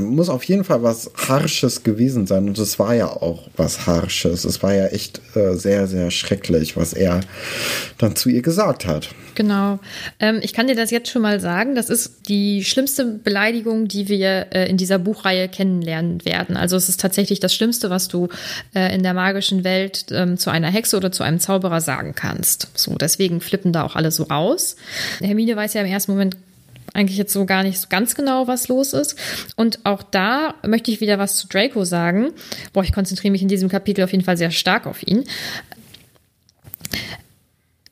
[0.00, 4.44] Muss auf jeden Fall was Harsches gewesen sein und es war ja auch was Harsches.
[4.44, 7.20] Es war ja echt äh, sehr, sehr schrecklich, was er
[7.98, 9.10] dann zu ihr gesagt hat.
[9.36, 9.78] Genau.
[10.18, 11.74] Ähm, ich kann dir das jetzt schon mal sagen.
[11.74, 16.56] Das ist die schlimmste Beleidigung, die wir äh, in dieser Buchreihe kennenlernen werden.
[16.56, 18.28] Also es ist tatsächlich das Schlimmste, was du
[18.74, 22.68] äh, in der magischen Welt ähm, zu einer Hexe oder zu einem Zauberer sagen kannst.
[22.74, 24.76] So, deswegen flippen da auch alle so aus.
[25.26, 26.36] Hermine weiß ja im ersten Moment
[26.94, 29.16] eigentlich jetzt so gar nicht so ganz genau, was los ist.
[29.56, 32.32] Und auch da möchte ich wieder was zu Draco sagen.
[32.72, 35.24] Boah, ich konzentriere mich in diesem Kapitel auf jeden Fall sehr stark auf ihn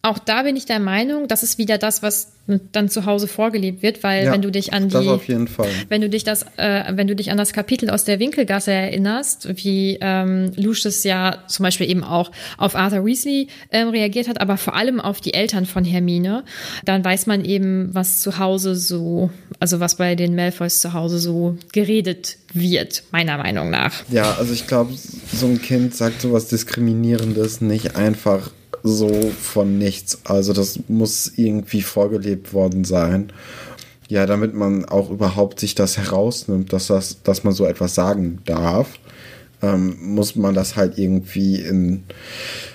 [0.04, 2.32] auch da bin ich der Meinung, das ist wieder das, was
[2.72, 5.48] dann zu Hause vorgelebt wird, weil ja, wenn du dich an die, das auf jeden
[5.48, 5.68] Fall.
[5.88, 9.48] wenn du dich das, äh, wenn du dich an das Kapitel aus der Winkelgasse erinnerst,
[9.64, 14.58] wie ähm, Lucius ja zum Beispiel eben auch auf Arthur Weasley ähm, reagiert hat, aber
[14.58, 16.44] vor allem auf die Eltern von Hermine,
[16.84, 21.18] dann weiß man eben, was zu Hause so, also was bei den Malfoys zu Hause
[21.18, 24.02] so geredet wird, meiner Meinung nach.
[24.10, 24.92] Ja, also ich glaube,
[25.32, 28.50] so ein Kind sagt sowas Diskriminierendes nicht einfach
[28.84, 30.20] so von nichts.
[30.24, 33.32] Also das muss irgendwie vorgelebt worden sein.
[34.08, 38.40] Ja, damit man auch überhaupt sich das herausnimmt, dass, das, dass man so etwas sagen
[38.44, 38.98] darf,
[39.62, 42.04] ähm, muss man das halt irgendwie in,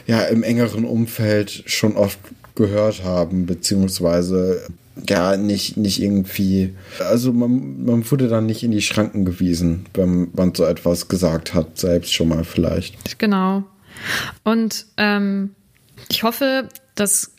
[0.07, 2.17] ja, im engeren Umfeld schon oft
[2.55, 4.63] gehört haben, beziehungsweise
[5.07, 10.29] ja, nicht, nicht irgendwie, also man, man wurde dann nicht in die Schranken gewiesen, wenn
[10.33, 13.19] man so etwas gesagt hat, selbst schon mal vielleicht.
[13.19, 13.63] Genau.
[14.43, 15.51] Und ähm,
[16.09, 17.31] ich hoffe, das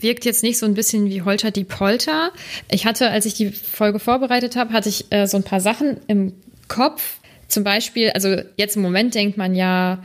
[0.00, 2.32] wirkt jetzt nicht so ein bisschen wie Holter die Polter.
[2.70, 5.98] Ich hatte, als ich die Folge vorbereitet habe, hatte ich äh, so ein paar Sachen
[6.06, 6.34] im
[6.68, 7.18] Kopf.
[7.48, 10.02] Zum Beispiel, also jetzt im Moment denkt man ja,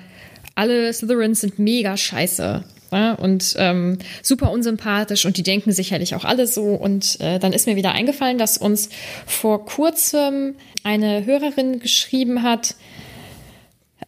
[0.56, 3.18] alle Slytherins sind mega scheiße ne?
[3.20, 6.64] und ähm, super unsympathisch und die denken sicherlich auch alle so.
[6.76, 8.90] Und äh, dann ist mir wieder eingefallen, dass uns
[9.26, 12.76] vor kurzem eine Hörerin geschrieben hat,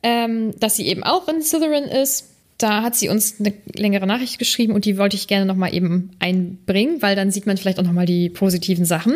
[0.01, 4.39] ähm, dass sie eben auch in Slytherin ist da hat sie uns eine längere Nachricht
[4.39, 7.83] geschrieben und die wollte ich gerne nochmal eben einbringen, weil dann sieht man vielleicht auch
[7.83, 9.15] nochmal die positiven Sachen.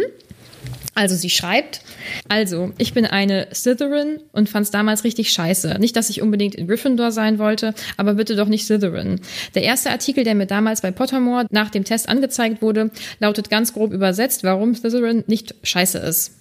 [0.95, 1.82] Also sie schreibt,
[2.28, 5.78] also ich bin eine Slytherin und fand es damals richtig scheiße.
[5.80, 9.21] Nicht, dass ich unbedingt in Gryffindor sein wollte, aber bitte doch nicht Slytherin.
[9.56, 13.71] Der erste Artikel, der mir damals bei Pottermore nach dem Test angezeigt wurde, lautet ganz
[13.71, 16.38] grob übersetzt, warum Slytherin nicht scheiße ist.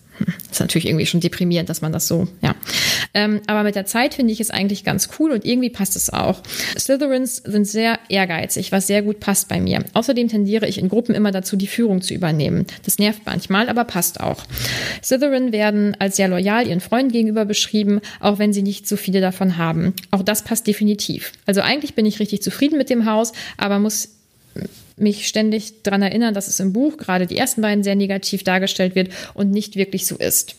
[0.50, 2.54] Ist natürlich irgendwie schon deprimierend, dass man das so, ja.
[3.14, 6.10] Ähm, aber mit der Zeit finde ich es eigentlich ganz cool und irgendwie passt es
[6.10, 6.42] auch.
[6.78, 9.84] Slytherins sind sehr ehrgeizig, was sehr gut passt bei mir.
[9.94, 12.66] Außerdem tendiere ich in Gruppen immer dazu, die Führung zu übernehmen.
[12.84, 14.44] Das nervt manchmal, aber passt auch.
[15.02, 19.20] Slytherin werden als sehr loyal ihren Freunden gegenüber beschrieben, auch wenn sie nicht so viele
[19.20, 19.94] davon haben.
[20.10, 21.32] Auch das passt definitiv.
[21.46, 24.17] Also eigentlich bin ich richtig zufrieden mit dem Haus, aber muss
[25.00, 28.94] mich ständig daran erinnern, dass es im Buch gerade die ersten beiden sehr negativ dargestellt
[28.94, 30.56] wird und nicht wirklich so ist.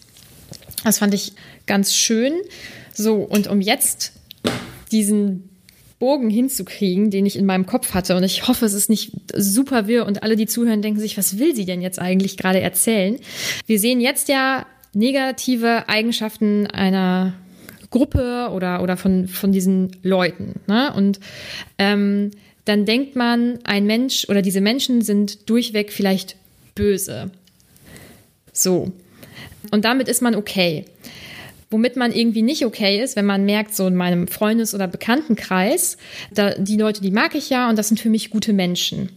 [0.84, 1.34] Das fand ich
[1.66, 2.34] ganz schön.
[2.94, 4.14] So, und um jetzt
[4.92, 5.50] diesen
[6.00, 9.88] Bogen hinzukriegen, den ich in meinem Kopf hatte, und ich hoffe, es ist nicht super
[9.88, 13.18] wirr und alle, die zuhören, denken sich, was will sie denn jetzt eigentlich gerade erzählen?
[13.66, 17.34] Wir sehen jetzt ja negative Eigenschaften einer
[17.90, 20.62] Gruppe oder, oder von, von diesen Leuten.
[20.68, 20.94] Ne?
[20.94, 21.20] Und
[21.78, 22.32] ähm,
[22.66, 26.36] dann denkt man, ein Mensch oder diese Menschen sind durchweg vielleicht
[26.76, 27.32] böse.
[28.54, 28.92] So.
[29.72, 30.86] Und damit ist man okay.
[31.72, 35.98] Womit man irgendwie nicht okay ist, wenn man merkt, so in meinem Freundes- oder Bekanntenkreis,
[36.32, 39.10] da, die Leute, die mag ich ja und das sind für mich gute Menschen.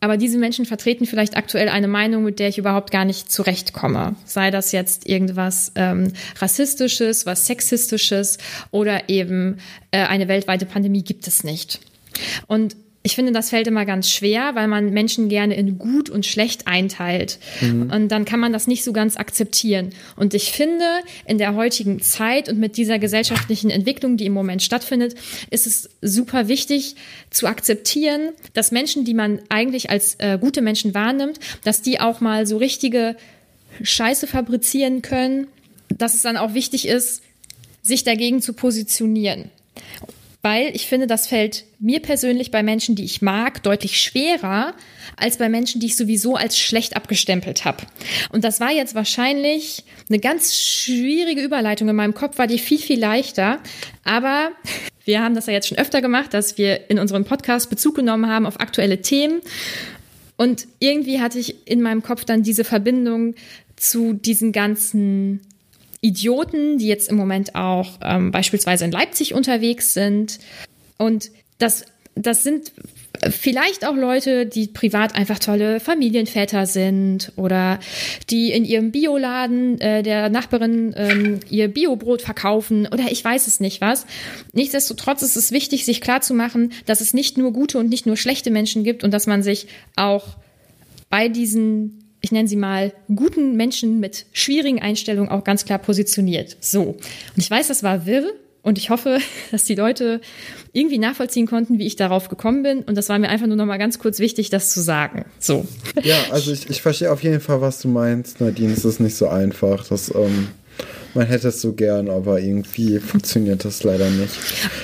[0.00, 4.16] Aber diese Menschen vertreten vielleicht aktuell eine Meinung, mit der ich überhaupt gar nicht zurechtkomme.
[4.26, 8.36] Sei das jetzt irgendwas ähm, Rassistisches, was Sexistisches
[8.70, 9.58] oder eben
[9.92, 11.80] äh, eine weltweite Pandemie gibt es nicht.
[12.46, 16.24] Und ich finde, das fällt immer ganz schwer, weil man Menschen gerne in gut und
[16.24, 17.38] schlecht einteilt.
[17.60, 17.90] Mhm.
[17.90, 19.90] Und dann kann man das nicht so ganz akzeptieren.
[20.16, 20.86] Und ich finde,
[21.26, 25.16] in der heutigen Zeit und mit dieser gesellschaftlichen Entwicklung, die im Moment stattfindet,
[25.50, 26.96] ist es super wichtig
[27.28, 32.22] zu akzeptieren, dass Menschen, die man eigentlich als äh, gute Menschen wahrnimmt, dass die auch
[32.22, 33.16] mal so richtige
[33.82, 35.48] Scheiße fabrizieren können,
[35.90, 37.22] dass es dann auch wichtig ist,
[37.82, 39.50] sich dagegen zu positionieren
[40.44, 44.74] weil ich finde, das fällt mir persönlich bei Menschen, die ich mag, deutlich schwerer
[45.16, 47.78] als bei Menschen, die ich sowieso als schlecht abgestempelt habe.
[48.30, 51.88] Und das war jetzt wahrscheinlich eine ganz schwierige Überleitung.
[51.88, 53.58] In meinem Kopf war die viel, viel leichter.
[54.04, 54.50] Aber
[55.06, 58.28] wir haben das ja jetzt schon öfter gemacht, dass wir in unserem Podcast Bezug genommen
[58.28, 59.40] haben auf aktuelle Themen.
[60.36, 63.34] Und irgendwie hatte ich in meinem Kopf dann diese Verbindung
[63.76, 65.40] zu diesen ganzen
[66.04, 70.38] Idioten, die jetzt im Moment auch ähm, beispielsweise in Leipzig unterwegs sind.
[70.98, 72.72] Und das, das sind
[73.30, 77.78] Vielleicht auch Leute, die privat einfach tolle Familienväter sind oder
[78.28, 83.60] die in ihrem Bioladen äh, der Nachbarin ähm, ihr Biobrot verkaufen oder ich weiß es
[83.60, 84.06] nicht was.
[84.52, 88.50] Nichtsdestotrotz ist es wichtig, sich klarzumachen, dass es nicht nur gute und nicht nur schlechte
[88.50, 90.36] Menschen gibt und dass man sich auch
[91.08, 96.56] bei diesen ich nenne sie mal, guten Menschen mit schwierigen Einstellungen auch ganz klar positioniert.
[96.58, 96.82] So.
[96.82, 96.98] Und
[97.36, 98.32] ich weiß, das war wirr,
[98.62, 99.18] und ich hoffe,
[99.50, 100.22] dass die Leute
[100.72, 102.78] irgendwie nachvollziehen konnten, wie ich darauf gekommen bin.
[102.80, 105.26] Und das war mir einfach nur noch mal ganz kurz wichtig, das zu sagen.
[105.38, 105.66] So.
[106.02, 108.72] Ja, also ich, ich verstehe auf jeden Fall, was du meinst, Nadine.
[108.72, 109.86] Es ist nicht so einfach.
[109.86, 110.48] Das, ähm,
[111.14, 114.34] man hätte es so gern, aber irgendwie funktioniert das leider nicht.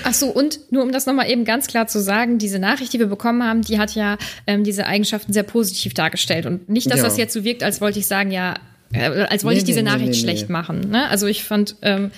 [0.04, 2.98] Ach so, und nur um das nochmal eben ganz klar zu sagen, diese Nachricht, die
[2.98, 6.46] wir bekommen haben, die hat ja ähm, diese Eigenschaften sehr positiv dargestellt.
[6.46, 7.04] Und nicht, dass ja.
[7.04, 8.54] das jetzt so wirkt, als wollte ich sagen, ja,
[8.92, 10.90] äh, als wollte nee, ich diese nee, Nachricht nee, schlecht machen.
[10.90, 11.08] Ne?
[11.08, 12.10] Also ich fand, ähm,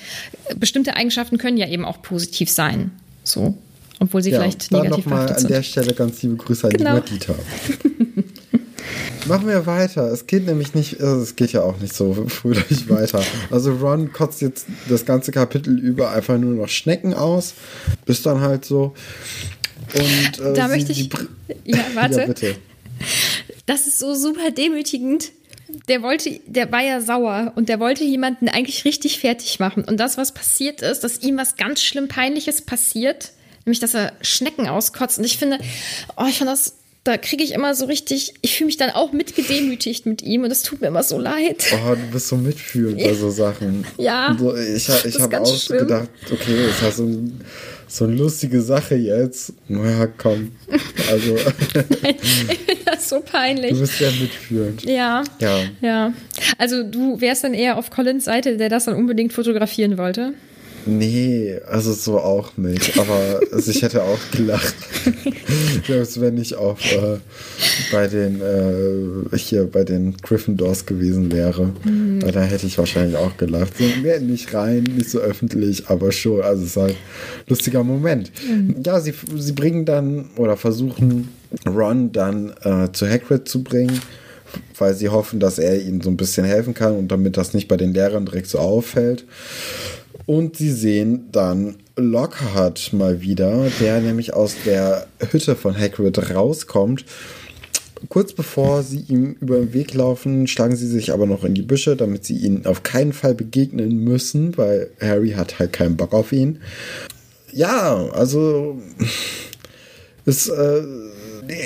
[0.56, 2.90] bestimmte Eigenschaften können ja eben auch positiv sein.
[3.24, 3.56] So.
[3.98, 6.98] Obwohl sie ja, vielleicht negativ noch mal an der Stelle ganz liebe Grüße an genau.
[7.00, 7.34] die Madita.
[9.26, 10.10] Machen wir weiter.
[10.10, 13.22] Es geht nämlich nicht, also es geht ja auch nicht so fröhlich weiter.
[13.50, 17.54] Also Ron kotzt jetzt das ganze Kapitel über einfach nur noch Schnecken aus.
[18.06, 18.94] Ist dann halt so.
[19.94, 21.08] Und äh, da möchte ich.
[21.64, 22.20] ja, warte.
[22.20, 22.56] ja, bitte.
[23.66, 25.32] Das ist so super demütigend
[25.88, 29.84] der wollte, der war ja sauer und der wollte jemanden eigentlich richtig fertig machen.
[29.84, 33.32] Und das, was passiert ist, dass ihm was ganz schlimm Peinliches passiert,
[33.64, 35.18] nämlich, dass er Schnecken auskotzt.
[35.18, 35.58] Und ich finde,
[36.16, 39.10] oh, ich fand das, da kriege ich immer so richtig, ich fühle mich dann auch
[39.12, 41.64] mitgedemütigt mit ihm und es tut mir immer so leid.
[41.72, 43.84] Oh, du bist so mitfühlend bei so Sachen.
[43.98, 44.36] Ja.
[44.38, 45.80] So, ich ich habe auch schlimm.
[45.80, 47.32] gedacht, okay, das hast du
[47.88, 49.52] so eine lustige Sache jetzt.
[49.68, 50.52] Naja, komm.
[51.10, 51.34] Also.
[52.02, 53.72] Nein, ich finde das so peinlich.
[53.72, 54.84] Du bist ja mitführend.
[54.84, 55.24] Ja.
[55.40, 55.64] Ja.
[55.80, 56.12] Ja.
[56.58, 60.34] Also du wärst dann eher auf Collins Seite, der das dann unbedingt fotografieren wollte.
[60.86, 62.98] Nee, also so auch nicht.
[62.98, 64.74] Aber also ich hätte auch gelacht.
[65.86, 67.18] Selbst wenn ich auch äh,
[67.90, 71.72] bei den äh, hier bei den Gryffindors gewesen wäre.
[71.84, 72.20] Mhm.
[72.20, 73.78] Da hätte ich wahrscheinlich auch gelacht.
[73.78, 76.42] So, mehr nicht rein, nicht so öffentlich, aber schon.
[76.42, 78.32] Also es ist halt ein lustiger Moment.
[78.48, 78.76] Mhm.
[78.84, 81.28] Ja, sie, sie bringen dann oder versuchen
[81.66, 84.00] Ron dann äh, zu Hagrid zu bringen
[84.78, 87.68] weil sie hoffen, dass er ihnen so ein bisschen helfen kann und damit das nicht
[87.68, 89.24] bei den Lehrern direkt so auffällt.
[90.26, 97.04] Und sie sehen dann Lockhart mal wieder, der nämlich aus der Hütte von Hagrid rauskommt.
[98.08, 101.62] Kurz bevor sie ihm über den Weg laufen, schlagen sie sich aber noch in die
[101.62, 106.12] Büsche, damit sie ihn auf keinen Fall begegnen müssen, weil Harry hat halt keinen Bock
[106.12, 106.58] auf ihn.
[107.52, 108.80] Ja, also
[110.24, 110.82] ist äh,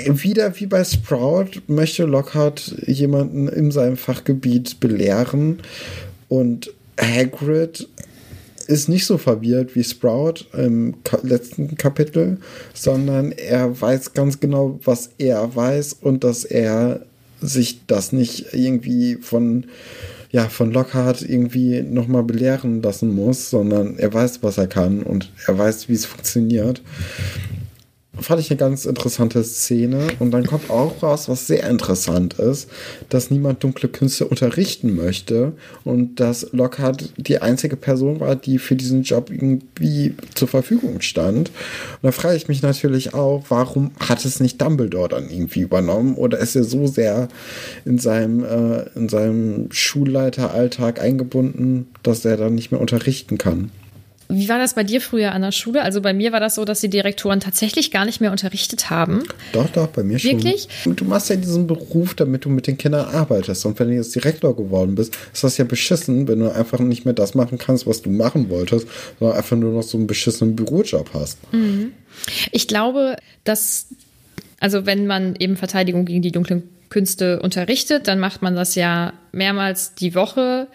[0.06, 5.60] wieder wie bei Sprout möchte Lockhart jemanden in seinem Fachgebiet belehren
[6.28, 7.88] und Hagrid
[8.66, 12.38] ist nicht so verwirrt wie Sprout im letzten Kapitel,
[12.74, 17.00] sondern er weiß ganz genau, was er weiß und dass er
[17.40, 19.66] sich das nicht irgendwie von
[20.32, 25.32] ja, von Lockhart irgendwie nochmal belehren lassen muss, sondern er weiß, was er kann und
[25.46, 26.82] er weiß, wie es funktioniert
[28.20, 30.08] fand ich eine ganz interessante Szene.
[30.18, 32.68] Und dann kommt auch raus, was sehr interessant ist,
[33.08, 35.52] dass niemand dunkle Künste unterrichten möchte
[35.84, 41.48] und dass Lockhart die einzige Person war, die für diesen Job irgendwie zur Verfügung stand.
[41.48, 46.14] Und da frage ich mich natürlich auch, warum hat es nicht Dumbledore dann irgendwie übernommen
[46.14, 47.28] oder ist er so sehr
[47.84, 53.70] in seinem, äh, in seinem Schulleiteralltag eingebunden, dass er dann nicht mehr unterrichten kann?
[54.28, 55.82] Wie war das bei dir früher an der Schule?
[55.82, 59.22] Also bei mir war das so, dass die Direktoren tatsächlich gar nicht mehr unterrichtet haben.
[59.52, 60.32] Doch, doch, bei mir schon.
[60.32, 60.68] Wirklich?
[60.84, 63.64] Du machst ja diesen Beruf, damit du mit den Kindern arbeitest.
[63.66, 67.04] Und wenn du jetzt Direktor geworden bist, ist das ja beschissen, wenn du einfach nicht
[67.04, 70.56] mehr das machen kannst, was du machen wolltest, sondern einfach nur noch so einen beschissenen
[70.56, 71.38] Bürojob hast.
[71.52, 71.92] Mhm.
[72.50, 73.86] Ich glaube, dass,
[74.58, 79.12] also wenn man eben Verteidigung gegen die dunklen Künste unterrichtet, dann macht man das ja
[79.32, 80.66] mehrmals die Woche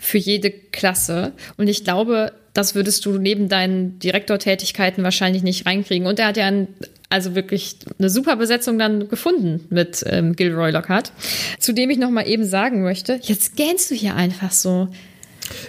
[0.00, 1.32] für jede Klasse.
[1.56, 6.06] Und ich glaube, das würdest du neben deinen Direktortätigkeiten wahrscheinlich nicht reinkriegen.
[6.06, 6.68] Und er hat ja ein,
[7.08, 11.12] also wirklich eine super Besetzung dann gefunden mit ähm, Gilroy Lockhart.
[11.58, 14.88] Zu dem ich noch mal eben sagen möchte, jetzt gähnst du hier einfach so.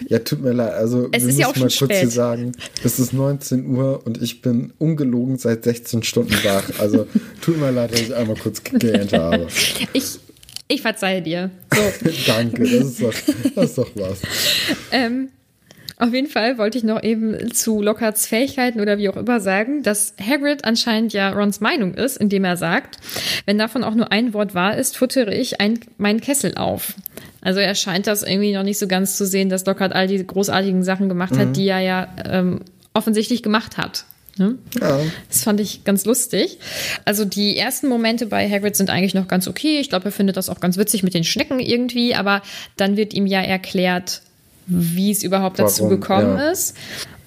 [0.07, 0.73] Ja, tut mir leid.
[0.73, 1.99] Also, es wir ist ja mal kurz spät.
[1.99, 2.51] hier sagen,
[2.83, 6.63] es ist 19 Uhr und ich bin ungelogen seit 16 Stunden wach.
[6.79, 7.07] Also,
[7.41, 9.47] tut mir leid, dass ich einmal kurz gegähnt habe.
[9.93, 10.19] Ich,
[10.67, 11.49] ich verzeihe dir.
[11.73, 12.09] So.
[12.27, 13.13] Danke, das ist doch,
[13.55, 14.19] das ist doch was.
[14.91, 15.29] ähm,
[15.97, 19.83] auf jeden Fall wollte ich noch eben zu Lockharts Fähigkeiten oder wie auch immer sagen,
[19.83, 22.97] dass Hagrid anscheinend ja Rons Meinung ist, indem er sagt,
[23.45, 26.95] wenn davon auch nur ein Wort wahr ist, futtere ich ein, meinen Kessel auf.
[27.41, 30.25] Also er scheint das irgendwie noch nicht so ganz zu sehen, dass Lockhart all die
[30.25, 31.53] großartigen Sachen gemacht hat, mhm.
[31.53, 32.61] die er ja ähm,
[32.93, 34.05] offensichtlich gemacht hat.
[34.37, 34.57] Ne?
[34.79, 34.99] Ja.
[35.27, 36.57] Das fand ich ganz lustig.
[37.05, 39.79] Also die ersten Momente bei Hagrid sind eigentlich noch ganz okay.
[39.79, 42.41] Ich glaube, er findet das auch ganz witzig mit den Schnecken irgendwie, aber
[42.75, 44.21] dann wird ihm ja erklärt,
[44.65, 45.69] wie es überhaupt Warum?
[45.69, 46.51] dazu gekommen ja.
[46.51, 46.75] ist.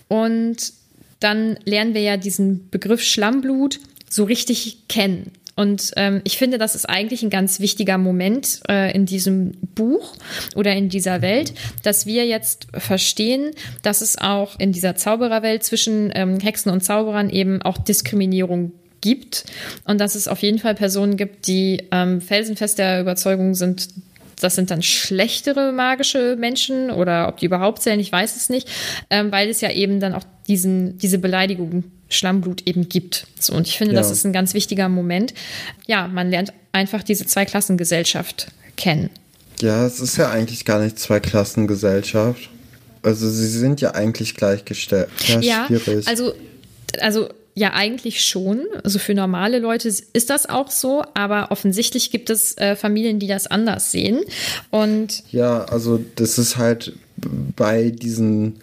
[0.09, 0.72] Und
[1.20, 5.33] dann lernen wir ja diesen Begriff Schlammblut so richtig kennen.
[5.57, 10.14] Und ähm, ich finde, das ist eigentlich ein ganz wichtiger Moment äh, in diesem Buch
[10.55, 16.12] oder in dieser Welt, dass wir jetzt verstehen, dass es auch in dieser Zaubererwelt zwischen
[16.14, 19.44] ähm, Hexen und Zauberern eben auch Diskriminierung gibt
[19.85, 23.88] und dass es auf jeden Fall Personen gibt, die ähm, felsenfest der Überzeugung sind,
[24.40, 28.68] das sind dann schlechtere magische Menschen oder ob die überhaupt zählen, ich weiß es nicht,
[29.11, 33.27] ähm, weil es ja eben dann auch diesen, diese Beleidigung Schlammblut eben gibt.
[33.40, 34.01] So, und ich finde, ja.
[34.01, 35.35] das ist ein ganz wichtiger Moment.
[35.87, 39.11] Ja, man lernt einfach diese Zweiklassengesellschaft kennen.
[39.61, 42.51] Ja, es ist ja eigentlich gar nicht Zweiklassengesellschaft.
[43.03, 45.09] Also sie sind ja eigentlich gleichgestellt.
[45.27, 46.07] Ja, ja schwierig.
[46.07, 46.33] also
[47.01, 48.66] also ja, eigentlich schon.
[48.85, 53.27] Also für normale Leute ist das auch so, aber offensichtlich gibt es äh, Familien, die
[53.27, 54.21] das anders sehen.
[54.71, 56.92] Und ja, also das ist halt
[57.57, 58.61] bei diesen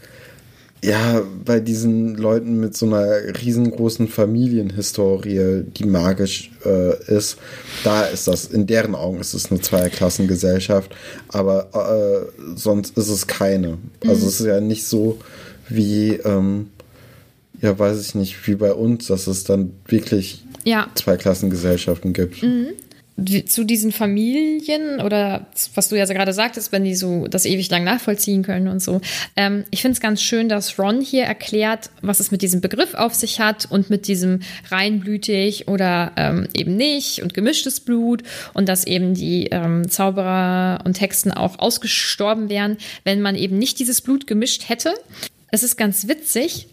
[0.83, 3.07] ja, bei diesen Leuten mit so einer
[3.41, 7.37] riesengroßen Familienhistorie, die magisch äh, ist,
[7.85, 10.93] da ist das, in deren Augen ist es eine Zweierklassengesellschaft,
[11.29, 13.77] aber äh, sonst ist es keine.
[14.01, 14.27] Also mhm.
[14.27, 15.19] es ist ja nicht so
[15.69, 16.67] wie, ähm,
[17.63, 20.87] ja, weiß ich nicht, wie bei uns, dass es dann wirklich ja.
[20.95, 22.43] Zweiklassengesellschaften gibt.
[22.43, 22.67] Mhm
[23.45, 25.45] zu diesen Familien oder
[25.75, 29.01] was du ja gerade sagtest, wenn die so das ewig lang nachvollziehen können und so.
[29.35, 32.95] Ähm, ich finde es ganz schön, dass Ron hier erklärt, was es mit diesem Begriff
[32.95, 34.39] auf sich hat und mit diesem
[34.71, 38.23] reinblütig oder ähm, eben nicht und gemischtes Blut
[38.55, 43.77] und dass eben die ähm, Zauberer und Hexen auch ausgestorben wären, wenn man eben nicht
[43.77, 44.91] dieses Blut gemischt hätte.
[45.51, 46.67] Es ist ganz witzig,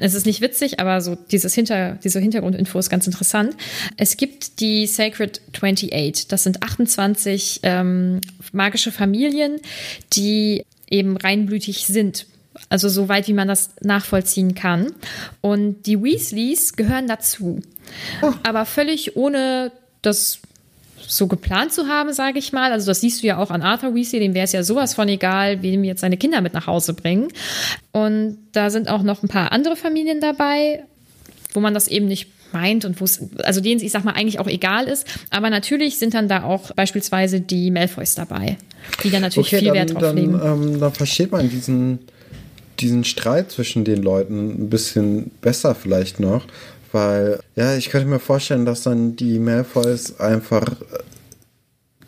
[0.00, 3.56] es ist nicht witzig, aber so dieses Hinter, diese Hintergrundinfo ist ganz interessant.
[3.96, 6.28] Es gibt die Sacred 28.
[6.28, 8.20] Das sind 28 ähm,
[8.52, 9.60] magische Familien,
[10.12, 12.26] die eben reinblütig sind.
[12.68, 14.92] Also so weit, wie man das nachvollziehen kann.
[15.40, 17.62] Und die Weasleys gehören dazu.
[18.20, 18.32] Oh.
[18.42, 19.72] Aber völlig ohne
[20.02, 20.40] das
[21.12, 22.72] so geplant zu haben, sage ich mal.
[22.72, 25.08] Also das siehst du ja auch an Arthur Weasley, dem wäre es ja sowas von
[25.08, 27.28] egal, wem jetzt seine Kinder mit nach Hause bringen.
[27.92, 30.84] Und da sind auch noch ein paar andere Familien dabei,
[31.52, 34.12] wo man das eben nicht meint und wo es, also denen es, ich sag mal,
[34.12, 35.06] eigentlich auch egal ist.
[35.28, 38.56] Aber natürlich sind dann da auch beispielsweise die Malfoys dabei,
[39.04, 40.40] die dann natürlich okay, viel Wert drauf dann, legen.
[40.42, 41.98] Ähm, dann versteht man diesen,
[42.80, 46.46] diesen Streit zwischen den Leuten ein bisschen besser vielleicht noch.
[46.92, 50.64] Weil, ja, ich könnte mir vorstellen, dass dann die Malfoys einfach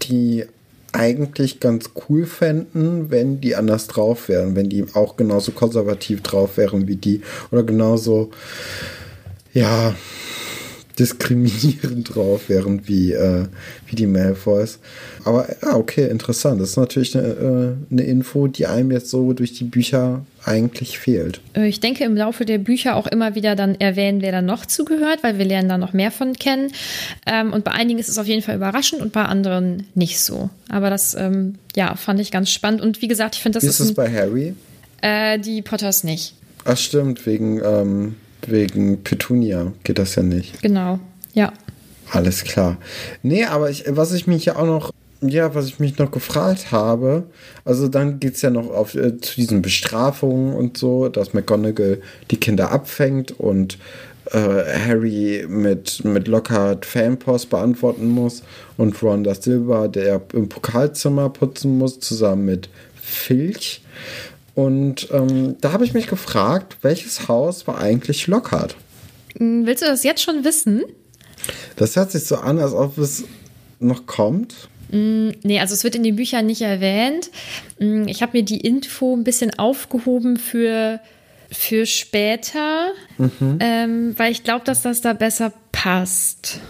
[0.02, 0.44] die
[0.92, 6.56] eigentlich ganz cool fänden, wenn die anders drauf wären, wenn die auch genauso konservativ drauf
[6.56, 7.22] wären wie die.
[7.50, 8.30] Oder genauso,
[9.52, 9.94] ja,
[10.98, 13.46] diskriminierend drauf wären wie, äh,
[13.87, 14.78] wie die Malfoys.
[15.24, 16.61] Aber ja, okay, interessant.
[16.61, 20.98] Das ist natürlich eine, äh, eine Info, die einem jetzt so durch die Bücher eigentlich
[20.98, 21.40] fehlt.
[21.54, 24.66] Äh, ich denke im Laufe der Bücher auch immer wieder dann erwähnen, wer da noch
[24.66, 26.70] zugehört, weil wir lernen da noch mehr von kennen.
[27.26, 30.50] Ähm, und bei einigen ist es auf jeden Fall überraschend und bei anderen nicht so.
[30.68, 32.80] Aber das, ähm, ja, fand ich ganz spannend.
[32.80, 33.80] Und wie gesagt, ich finde das ist.
[33.80, 34.54] Ist es bei Harry?
[35.00, 36.35] Äh, die Potters nicht.
[36.64, 38.14] Ach stimmt, wegen, ähm,
[38.50, 40.62] wegen Petunia geht das ja nicht.
[40.62, 40.98] Genau,
[41.33, 41.52] ja.
[42.11, 42.76] Alles klar.
[43.22, 44.92] Nee, aber ich, was ich mich ja auch noch
[45.26, 47.24] ja, was ich mich noch gefragt habe,
[47.64, 52.02] also dann geht es ja noch auf, äh, zu diesen Bestrafungen und so, dass McGonagall
[52.30, 53.78] die Kinder abfängt und
[54.33, 58.42] äh, Harry mit, mit Lockhart Fanpost beantworten muss
[58.76, 62.68] und Ron das Silber, der im Pokalzimmer putzen muss, zusammen mit
[63.00, 63.83] Filch.
[64.54, 68.76] Und ähm, da habe ich mich gefragt, welches Haus war eigentlich Lockhart?
[69.36, 70.84] Hm, willst du das jetzt schon wissen?
[71.76, 73.24] Das hört sich so an, als ob es
[73.80, 74.68] noch kommt.
[74.90, 77.30] Mm, nee, also es wird in den Büchern nicht erwähnt.
[77.78, 81.00] Mm, ich habe mir die Info ein bisschen aufgehoben für,
[81.50, 83.58] für später, mhm.
[83.60, 86.60] ähm, weil ich glaube, dass das da besser passt.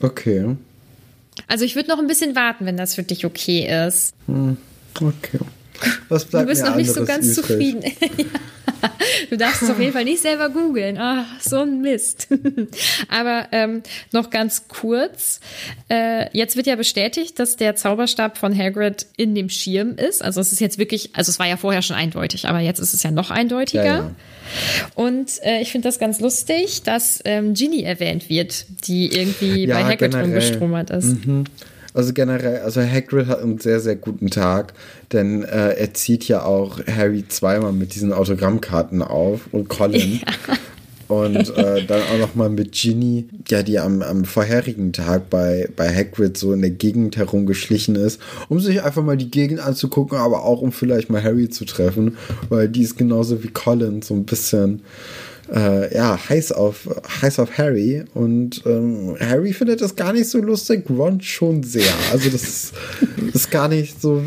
[0.00, 0.56] Okay.
[1.48, 4.12] Also ich würde noch ein bisschen warten, wenn das für dich okay ist.
[4.26, 4.58] Hm,
[5.00, 5.38] okay.
[6.08, 7.46] Was bleibt du bist noch nicht so ganz übrig?
[7.46, 7.82] zufrieden.
[8.18, 8.24] ja.
[9.30, 10.98] Du darfst es auf jeden Fall nicht selber googeln.
[10.98, 12.28] Ach, so ein Mist.
[13.08, 15.40] Aber ähm, noch ganz kurz.
[15.88, 20.22] Äh, jetzt wird ja bestätigt, dass der Zauberstab von Hagrid in dem Schirm ist.
[20.22, 22.94] Also es ist jetzt wirklich, also es war ja vorher schon eindeutig, aber jetzt ist
[22.94, 23.84] es ja noch eindeutiger.
[23.84, 24.10] Ja, ja.
[24.94, 29.76] Und äh, ich finde das ganz lustig, dass ähm, Ginny erwähnt wird, die irgendwie ja,
[29.76, 31.26] bei Hagrid rumgestromert ist.
[31.26, 31.44] Mhm.
[31.94, 34.72] Also generell, also Hagrid hat einen sehr, sehr guten Tag,
[35.12, 40.20] denn äh, er zieht ja auch Harry zweimal mit diesen Autogrammkarten auf und Colin.
[40.48, 40.56] Ja.
[41.08, 45.68] Und äh, dann auch noch mal mit Ginny, ja, die am, am vorherigen Tag bei,
[45.76, 48.18] bei Hagrid so in der Gegend herumgeschlichen ist,
[48.48, 52.16] um sich einfach mal die Gegend anzugucken, aber auch um vielleicht mal Harry zu treffen,
[52.48, 54.80] weil die ist genauso wie Colin so ein bisschen
[55.52, 56.88] äh, ja, heiß auf,
[57.20, 58.04] heiß auf Harry.
[58.14, 61.92] Und ähm, Harry findet das gar nicht so lustig, Ron schon sehr.
[62.10, 62.72] Also das ist,
[63.34, 64.22] ist gar nicht so,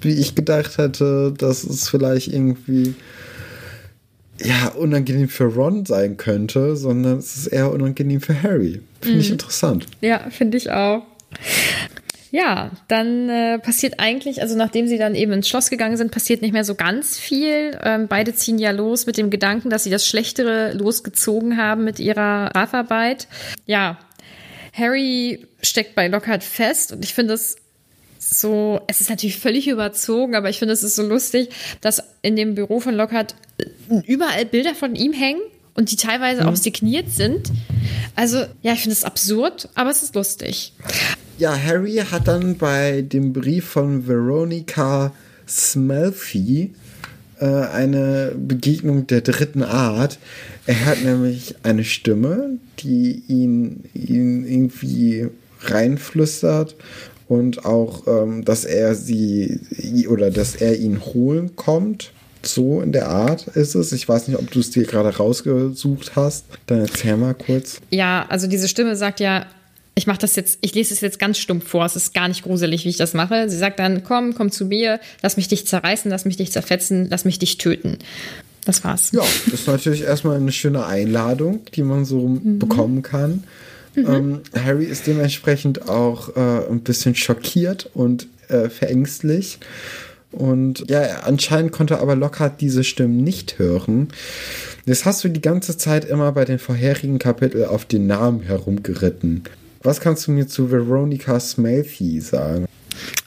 [0.00, 2.94] wie ich gedacht hätte, dass es vielleicht irgendwie
[4.42, 8.80] ja, unangenehm für Ron sein könnte, sondern es ist eher unangenehm für Harry.
[9.00, 9.34] Finde ich mhm.
[9.34, 9.86] interessant.
[10.00, 11.02] Ja, finde ich auch.
[12.34, 16.40] Ja, dann äh, passiert eigentlich, also nachdem sie dann eben ins Schloss gegangen sind, passiert
[16.40, 17.78] nicht mehr so ganz viel.
[17.84, 22.00] Ähm, beide ziehen ja los mit dem Gedanken, dass sie das Schlechtere losgezogen haben mit
[22.00, 23.28] ihrer Strafarbeit.
[23.66, 23.98] Ja,
[24.72, 27.56] Harry steckt bei Lockhart fest und ich finde es
[28.18, 31.50] so, es ist natürlich völlig überzogen, aber ich finde es ist so lustig,
[31.82, 33.34] dass in dem Büro von Lockhart
[34.06, 35.42] überall Bilder von ihm hängen
[35.74, 36.48] und die teilweise mhm.
[36.48, 37.50] auch signiert sind.
[38.16, 40.72] Also, ja, ich finde es absurd, aber es ist lustig.
[41.38, 45.12] Ja, Harry hat dann bei dem Brief von Veronica
[45.48, 46.72] Smelfy
[47.40, 50.18] äh, eine Begegnung der dritten Art.
[50.66, 55.28] Er hat nämlich eine Stimme, die ihn, ihn irgendwie
[55.60, 56.76] reinflüstert
[57.28, 59.58] und auch, ähm, dass er sie
[60.08, 62.12] oder dass er ihn holen kommt.
[62.44, 63.92] So in der Art ist es.
[63.92, 66.44] Ich weiß nicht, ob du es dir gerade rausgesucht hast.
[66.66, 67.80] Dann erzähl mal kurz.
[67.90, 69.46] Ja, also diese Stimme sagt ja,
[69.94, 71.84] ich mache das jetzt, ich lese es jetzt ganz stumpf vor.
[71.84, 73.48] Es ist gar nicht gruselig, wie ich das mache.
[73.50, 77.08] Sie sagt dann, komm, komm zu mir, lass mich dich zerreißen, lass mich dich zerfetzen,
[77.10, 77.98] lass mich dich töten.
[78.64, 79.10] Das war's.
[79.12, 82.58] Ja, das ist natürlich erstmal eine schöne Einladung, die man so mhm.
[82.58, 83.44] bekommen kann.
[83.94, 84.06] Mhm.
[84.06, 89.58] Ähm, Harry ist dementsprechend auch äh, ein bisschen schockiert und äh, verängstlich.
[90.30, 94.08] Und ja, anscheinend konnte aber Lockhart diese Stimmen nicht hören.
[94.86, 99.44] Jetzt hast du die ganze Zeit immer bei den vorherigen Kapiteln auf den Namen herumgeritten.
[99.82, 102.66] Was kannst du mir zu Veronica Smelthy sagen?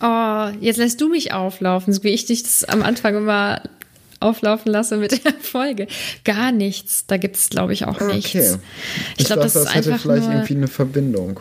[0.02, 3.62] Oh, jetzt lässt du mich auflaufen, so wie ich dich das am Anfang immer
[4.20, 5.88] auflaufen lasse mit der Folge.
[6.24, 7.06] Gar nichts.
[7.08, 8.36] Da gibt es, glaube ich, auch nichts.
[8.36, 8.58] Okay.
[9.14, 11.40] Ich, ich glaube, das, das ist hätte vielleicht irgendwie eine Verbindung.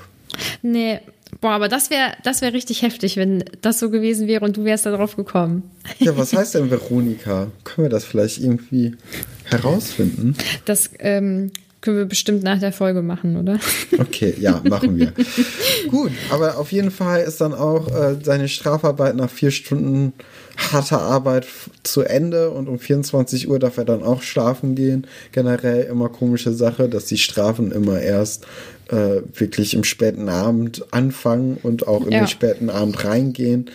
[0.62, 1.00] Nee,
[1.40, 4.64] boah, aber das wäre das wär richtig heftig, wenn das so gewesen wäre und du
[4.64, 5.70] wärst da drauf gekommen.
[6.00, 7.48] Ja, was heißt denn Veronika?
[7.62, 8.96] Können wir das vielleicht irgendwie
[9.44, 10.36] herausfinden?
[10.64, 11.52] Das ähm,
[11.84, 13.58] können wir bestimmt nach der Folge machen, oder?
[13.98, 15.12] Okay, ja, machen wir.
[15.90, 20.14] Gut, aber auf jeden Fall ist dann auch äh, seine Strafarbeit nach vier Stunden
[20.56, 21.46] harter Arbeit
[21.82, 25.06] zu Ende und um 24 Uhr darf er dann auch schlafen gehen.
[25.32, 28.46] Generell immer komische Sache, dass die Strafen immer erst
[28.88, 32.20] äh, wirklich im späten Abend anfangen und auch in ja.
[32.20, 33.66] den späten Abend reingehen.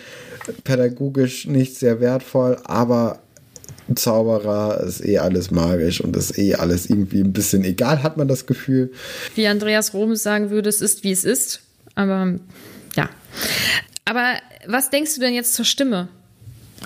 [0.64, 3.20] Pädagogisch nicht sehr wertvoll, aber
[3.96, 8.28] Zauberer, ist eh alles magisch und ist eh alles irgendwie ein bisschen egal, hat man
[8.28, 8.92] das Gefühl.
[9.34, 11.60] Wie Andreas Romes sagen würde, es ist, wie es ist.
[11.94, 12.34] Aber
[12.96, 13.08] ja.
[14.04, 14.34] Aber
[14.66, 16.08] was denkst du denn jetzt zur Stimme?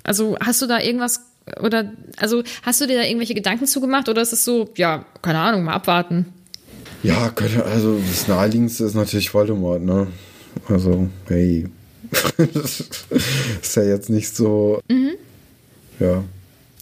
[0.02, 1.20] Also hast du da irgendwas
[1.62, 5.38] oder also hast du dir da irgendwelche Gedanken zugemacht oder ist es so, ja, keine
[5.38, 6.26] Ahnung, mal abwarten?
[7.02, 7.32] Ja,
[7.64, 10.06] also das naheliegendste ist natürlich Voldemort, ne?
[10.68, 11.68] Also, hey.
[12.54, 12.84] das
[13.60, 14.80] ist ja jetzt nicht so.
[14.88, 15.10] Mhm.
[16.00, 16.24] Ja.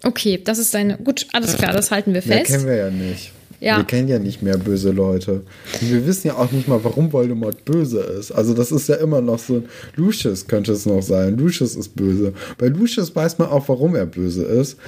[0.03, 0.96] Okay, das ist deine.
[0.98, 2.28] Gut, alles klar, das halten wir fest.
[2.28, 3.32] Mehr kennen wir ja nicht.
[3.62, 3.76] Ja.
[3.76, 5.44] Wir kennen ja nicht mehr böse Leute.
[5.80, 8.32] Und wir wissen ja auch nicht mal, warum Voldemort böse ist.
[8.32, 9.62] Also das ist ja immer noch so
[9.94, 11.38] Lucius könnte es noch sein.
[11.38, 12.32] Lucius ist böse.
[12.59, 14.78] Bei Lucius weiß man auch, warum er böse ist.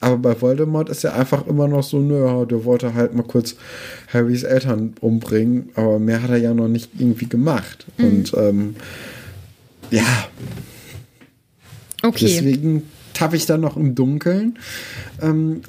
[0.00, 3.54] Aber bei Voldemort ist ja einfach immer noch so, naja, der wollte halt mal kurz
[4.12, 7.86] Harrys Eltern umbringen, aber mehr hat er ja noch nicht irgendwie gemacht.
[7.98, 8.04] Mhm.
[8.04, 8.76] Und ähm,
[9.92, 10.28] ja.
[12.02, 12.26] Okay.
[12.26, 12.82] Deswegen
[13.18, 14.58] tappe ich da noch im Dunkeln.
[15.20, 15.62] Ähm,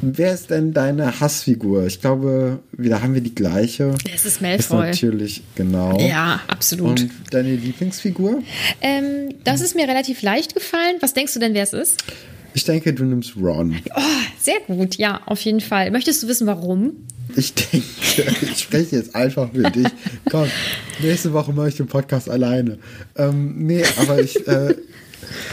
[0.00, 1.86] wer ist denn deine Hassfigur?
[1.86, 3.94] Ich glaube, da haben wir die gleiche.
[4.12, 4.90] Es ist Malfoy.
[4.90, 5.98] Ist natürlich, genau.
[6.00, 7.00] Ja, absolut.
[7.02, 8.42] Und deine Lieblingsfigur?
[8.80, 10.96] Ähm, das ist mir relativ leicht gefallen.
[11.00, 12.02] Was denkst du denn, wer es ist?
[12.54, 13.76] Ich denke, du nimmst Ron.
[13.96, 14.00] Oh,
[14.40, 15.90] sehr gut, ja, auf jeden Fall.
[15.90, 16.92] Möchtest du wissen, warum?
[17.36, 17.86] Ich denke,
[18.42, 19.88] ich spreche jetzt einfach für dich.
[20.30, 20.48] Komm,
[21.02, 22.78] nächste Woche mache ich den Podcast alleine.
[23.16, 24.74] Ähm, nee, aber ich, äh,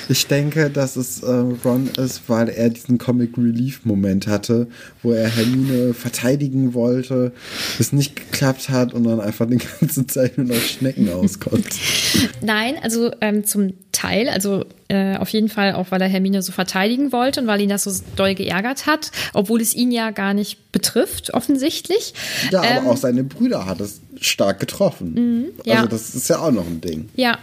[0.10, 1.32] ich denke, dass es äh,
[1.64, 4.68] Ron ist, weil er diesen Comic Relief Moment hatte,
[5.02, 7.32] wo er Hermine verteidigen wollte,
[7.80, 11.68] es nicht geklappt hat und dann einfach die ganze Zeit nur noch Schnecken auskommt.
[12.42, 16.52] Nein, also ähm, zum Teil, also äh, auf jeden Fall auch, weil er Hermine so
[16.52, 20.34] verteidigen wollte und weil ihn das so doll geärgert hat, obwohl es ihn ja gar
[20.34, 22.14] nicht betrifft, offensichtlich.
[22.52, 25.14] Ja, ähm, aber auch seine Brüder hat es stark getroffen.
[25.14, 25.76] Mh, ja.
[25.76, 27.10] Also das ist ja auch noch ein Ding.
[27.16, 27.38] Ja,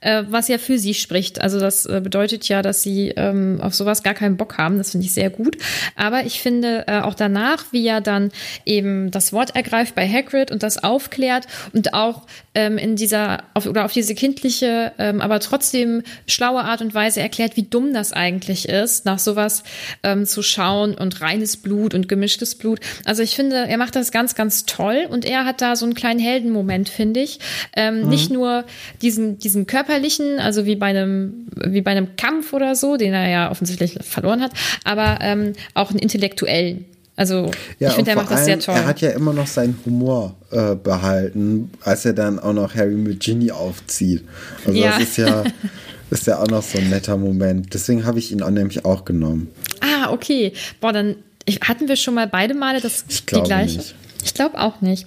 [0.00, 1.40] Äh, was ja für sie spricht.
[1.40, 4.78] Also das äh, bedeutet ja, dass sie ähm, auf sowas gar keinen Bock haben.
[4.78, 5.56] Das finde ich sehr gut.
[5.96, 8.30] Aber ich finde äh, auch danach, wie er dann
[8.64, 12.26] eben das Wort ergreift bei Hagrid und das aufklärt und auch
[12.58, 17.20] ähm, in dieser auf, oder auf diese kindliche, ähm, aber trotzdem schlaue Art und Weise
[17.20, 19.62] erklärt, wie dumm das eigentlich ist, nach sowas
[20.02, 22.80] ähm, zu schauen und reines Blut und gemischtes Blut.
[23.04, 25.94] Also ich finde, er macht das ganz, ganz toll und er hat da so einen
[25.94, 27.38] kleinen Heldenmoment, finde ich.
[27.76, 28.08] Ähm, mhm.
[28.08, 28.64] Nicht nur
[29.02, 33.28] diesen, diesen körperlichen, also wie bei einem, wie bei einem Kampf oder so, den er
[33.28, 34.50] ja offensichtlich verloren hat,
[34.82, 36.86] aber ähm, auch einen intellektuellen.
[37.18, 37.50] Also
[37.80, 38.76] ja, ich finde, er macht das sehr toll.
[38.76, 42.94] Er hat ja immer noch seinen Humor äh, behalten, als er dann auch noch Harry
[42.94, 44.24] mit Ginny aufzieht.
[44.64, 44.92] Also ja.
[44.92, 45.42] das ist ja,
[46.10, 47.74] ist ja auch noch so ein netter Moment.
[47.74, 49.48] Deswegen habe ich ihn auch nämlich auch genommen.
[49.80, 50.52] Ah, okay.
[50.80, 51.16] Boah, dann
[51.62, 53.78] hatten wir schon mal beide Male das ich die gleiche.
[53.78, 53.94] Nicht.
[54.24, 55.06] Ich glaube auch nicht.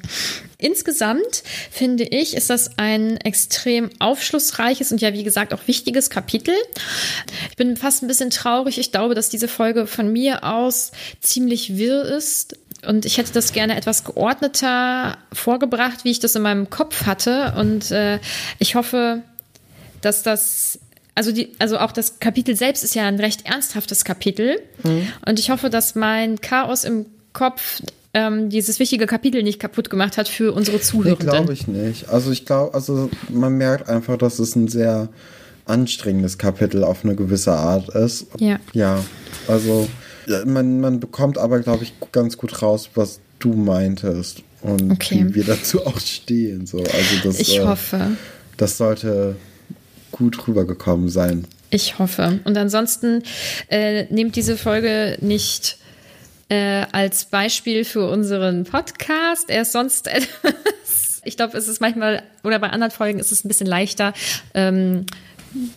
[0.57, 6.53] Insgesamt finde ich, ist das ein extrem aufschlussreiches und ja, wie gesagt, auch wichtiges Kapitel.
[7.49, 8.77] Ich bin fast ein bisschen traurig.
[8.77, 12.55] Ich glaube, dass diese Folge von mir aus ziemlich wirr ist.
[12.85, 17.53] Und ich hätte das gerne etwas geordneter vorgebracht, wie ich das in meinem Kopf hatte.
[17.57, 18.19] Und äh,
[18.59, 19.21] ich hoffe,
[20.01, 20.79] dass das
[21.13, 24.61] also, die, also auch das Kapitel selbst ist ja ein recht ernsthaftes Kapitel.
[24.83, 25.07] Mhm.
[25.25, 27.81] Und ich hoffe, dass mein Chaos im Kopf
[28.13, 31.17] ähm, dieses wichtige Kapitel nicht kaputt gemacht hat für unsere Zuhörer.
[31.19, 32.09] Nee, glaube ich nicht.
[32.09, 35.09] Also ich glaube, also man merkt einfach, dass es ein sehr
[35.65, 38.27] anstrengendes Kapitel auf eine gewisse Art ist.
[38.39, 38.59] Ja.
[38.73, 39.03] Ja,
[39.47, 39.87] also
[40.45, 45.25] man, man bekommt aber, glaube ich, ganz gut raus, was du meintest und okay.
[45.27, 46.65] wie wir dazu auch stehen.
[46.65, 46.79] So.
[46.79, 48.11] Also das, ich äh, hoffe.
[48.57, 49.35] Das sollte
[50.11, 51.47] gut rübergekommen sein.
[51.69, 52.39] Ich hoffe.
[52.43, 53.23] Und ansonsten
[53.69, 55.77] äh, nehmt diese Folge nicht
[56.51, 59.49] äh, als Beispiel für unseren Podcast.
[59.49, 61.21] Er ist sonst etwas.
[61.23, 64.13] Ich glaube, es ist manchmal, oder bei anderen Folgen ist es ein bisschen leichter,
[64.53, 65.05] ähm,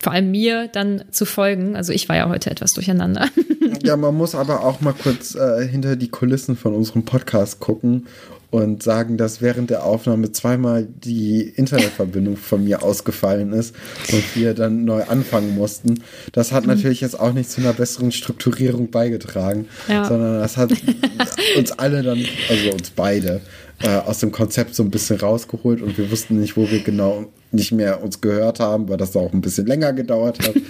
[0.01, 1.77] vor allem mir dann zu folgen.
[1.77, 3.29] Also ich war ja heute etwas durcheinander.
[3.83, 8.07] Ja, man muss aber auch mal kurz äh, hinter die Kulissen von unserem Podcast gucken
[8.55, 13.75] und sagen, dass während der Aufnahme zweimal die Internetverbindung von mir ausgefallen ist
[14.13, 16.05] und wir dann neu anfangen mussten.
[16.31, 16.69] Das hat mhm.
[16.69, 20.05] natürlich jetzt auch nicht zu einer besseren Strukturierung beigetragen, ja.
[20.05, 20.71] sondern das hat
[21.59, 23.41] uns alle dann, also uns beide,
[23.83, 27.27] äh, aus dem Konzept so ein bisschen rausgeholt und wir wussten nicht, wo wir genau
[27.55, 30.55] nicht mehr uns gehört haben, weil das auch ein bisschen länger gedauert hat.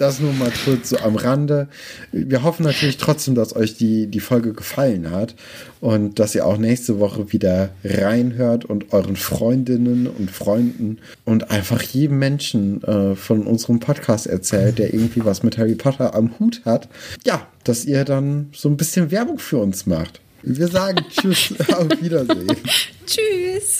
[0.00, 1.68] Das nur mal kurz so am Rande.
[2.10, 5.34] Wir hoffen natürlich trotzdem, dass euch die, die Folge gefallen hat
[5.82, 11.82] und dass ihr auch nächste Woche wieder reinhört und euren Freundinnen und Freunden und einfach
[11.82, 16.62] jedem Menschen äh, von unserem Podcast erzählt, der irgendwie was mit Harry Potter am Hut
[16.64, 16.88] hat.
[17.26, 20.22] Ja, dass ihr dann so ein bisschen Werbung für uns macht.
[20.42, 22.56] Wir sagen Tschüss, auf Wiedersehen.
[23.04, 23.78] Tschüss.